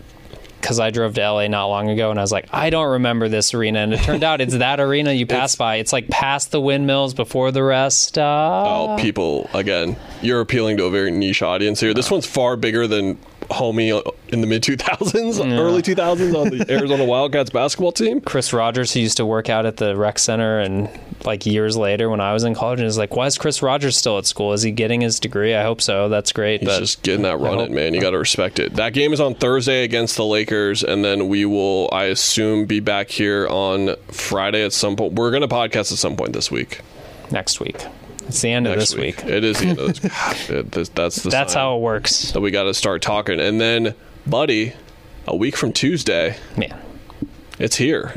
[0.61, 3.29] because I drove to LA not long ago and I was like, I don't remember
[3.29, 3.81] this arena.
[3.81, 5.77] And it turned out it's that arena you pass by.
[5.77, 8.67] It's like past the windmills before the rest stop.
[8.67, 11.95] Oh, people, again, you're appealing to a very niche audience here.
[11.95, 13.17] This one's far bigger than
[13.49, 18.21] homie in the mid 2000s, early 2000s on the Arizona Wildcats basketball team.
[18.21, 20.89] Chris Rodgers, who used to work out at the rec center, and
[21.25, 23.97] like years later when I was in college, and is like, "Why is Chris Rodgers
[23.97, 24.53] still at school?
[24.53, 25.55] Is he getting his degree?
[25.55, 26.09] I hope so.
[26.09, 27.95] That's great." He's but just getting that run man.
[27.95, 28.75] You got to respect it.
[28.75, 32.81] That game is on Thursday against the Lakers, and then we will, I assume, be
[32.81, 35.15] back here on Friday at some point.
[35.15, 36.81] We're going to podcast at some point this week.
[37.31, 37.85] next week,
[38.29, 39.25] it's the end of this week.
[39.25, 40.51] It is the end of this.
[40.51, 43.41] It- that's the That's how it works, that we got to start talking.
[43.41, 43.95] And then,
[44.27, 44.75] buddy,
[45.27, 46.79] a week from Tuesday, man.
[47.59, 48.15] it's here.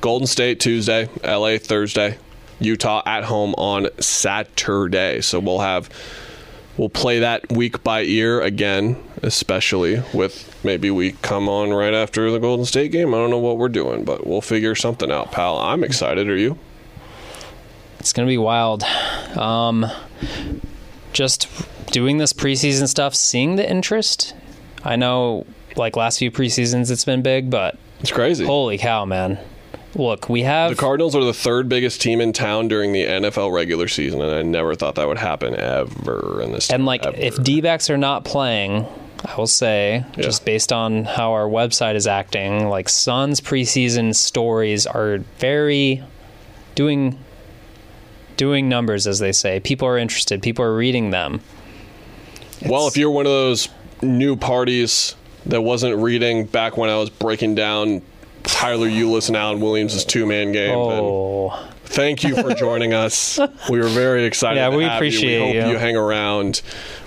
[0.00, 2.18] Golden State Tuesday, LA Thursday,
[2.58, 5.20] Utah at home on Saturday.
[5.20, 5.88] So we'll have
[6.76, 12.30] we'll play that week by ear again, especially with maybe we come on right after
[12.32, 13.14] the Golden State game.
[13.14, 15.56] I don't know what we're doing, but we'll figure something out, pal.
[15.58, 16.28] I'm excited.
[16.28, 16.58] Are you?
[18.02, 18.82] It's gonna be wild.
[19.36, 19.86] Um,
[21.12, 21.46] just
[21.92, 24.34] doing this preseason stuff, seeing the interest.
[24.82, 25.46] I know,
[25.76, 28.44] like last few preseasons, it's been big, but It's crazy.
[28.44, 29.38] holy cow, man!
[29.94, 33.52] Look, we have The Cardinals are the third biggest team in town during the NFL
[33.52, 36.70] regular season, and I never thought that would happen ever in this.
[36.70, 37.16] and like ever.
[37.16, 38.84] if D-backs are not playing,
[39.24, 40.22] I will say, Yeah.
[40.24, 46.02] just based on how our website is acting, like Suns preseason stories are very
[46.74, 47.16] doing
[48.36, 49.60] doing numbers, as they say.
[49.60, 50.42] People are interested.
[50.42, 51.40] People are reading them.
[52.66, 53.68] Well, if you're one of those
[54.02, 55.14] new parties
[55.46, 58.02] that wasn't reading back when I was breaking down
[58.44, 63.38] Tyler Ulis and Alan Williams' two man game, then Oh, thank you for joining us.
[63.70, 64.56] We were very excited.
[64.56, 65.44] Yeah, to we have appreciate you.
[65.54, 65.72] We hope you.
[65.72, 66.62] you hang around.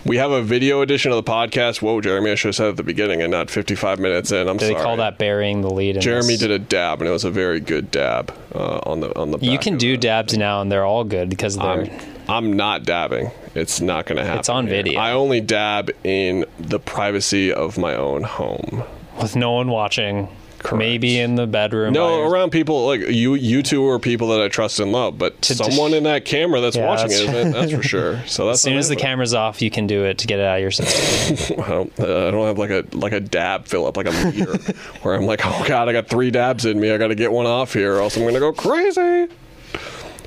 [0.05, 1.81] We have a video edition of the podcast.
[1.81, 4.47] Whoa, Jeremy, I should have said at the beginning and not 55 minutes in.
[4.47, 4.81] I'm they sorry.
[4.83, 5.97] call that burying the lead?
[5.97, 6.39] In Jeremy this?
[6.39, 9.39] did a dab, and it was a very good dab uh, on the on the.
[9.39, 11.65] You can do dabs now, and they're all good because they're.
[11.65, 11.89] I'm,
[12.27, 13.31] I'm not dabbing.
[13.53, 14.39] It's not going to happen.
[14.39, 14.77] It's on here.
[14.77, 14.99] video.
[14.99, 18.83] I only dab in the privacy of my own home.
[19.21, 20.29] with no one watching.
[20.73, 21.93] Maybe in the bedroom.
[21.93, 23.35] No, your- around people like you.
[23.35, 26.25] You two are people that I trust and love, but To- to- someone in that
[26.25, 28.19] camera that's Yeah, watching that's it, isn't, that's for sure.
[28.27, 30.45] So that's As soon as the camera's off, you can do it to get it
[30.45, 31.59] out of your system.
[31.63, 34.11] I don't, uh, I don't have like a like a dab fill up like a
[34.11, 34.57] meter
[35.03, 36.91] where I'm like, oh god, I got three dabs in me.
[36.91, 39.27] I got to get one off here, or else I'm going to go crazy.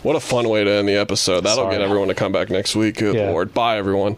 [0.04, 1.40] What a fun way to end the episode.
[1.40, 1.74] That'll Sorry.
[1.74, 2.98] get everyone to come back next week.
[2.98, 3.30] Good Yeah.
[3.30, 3.52] lord.
[3.52, 4.16] Bye, everyone.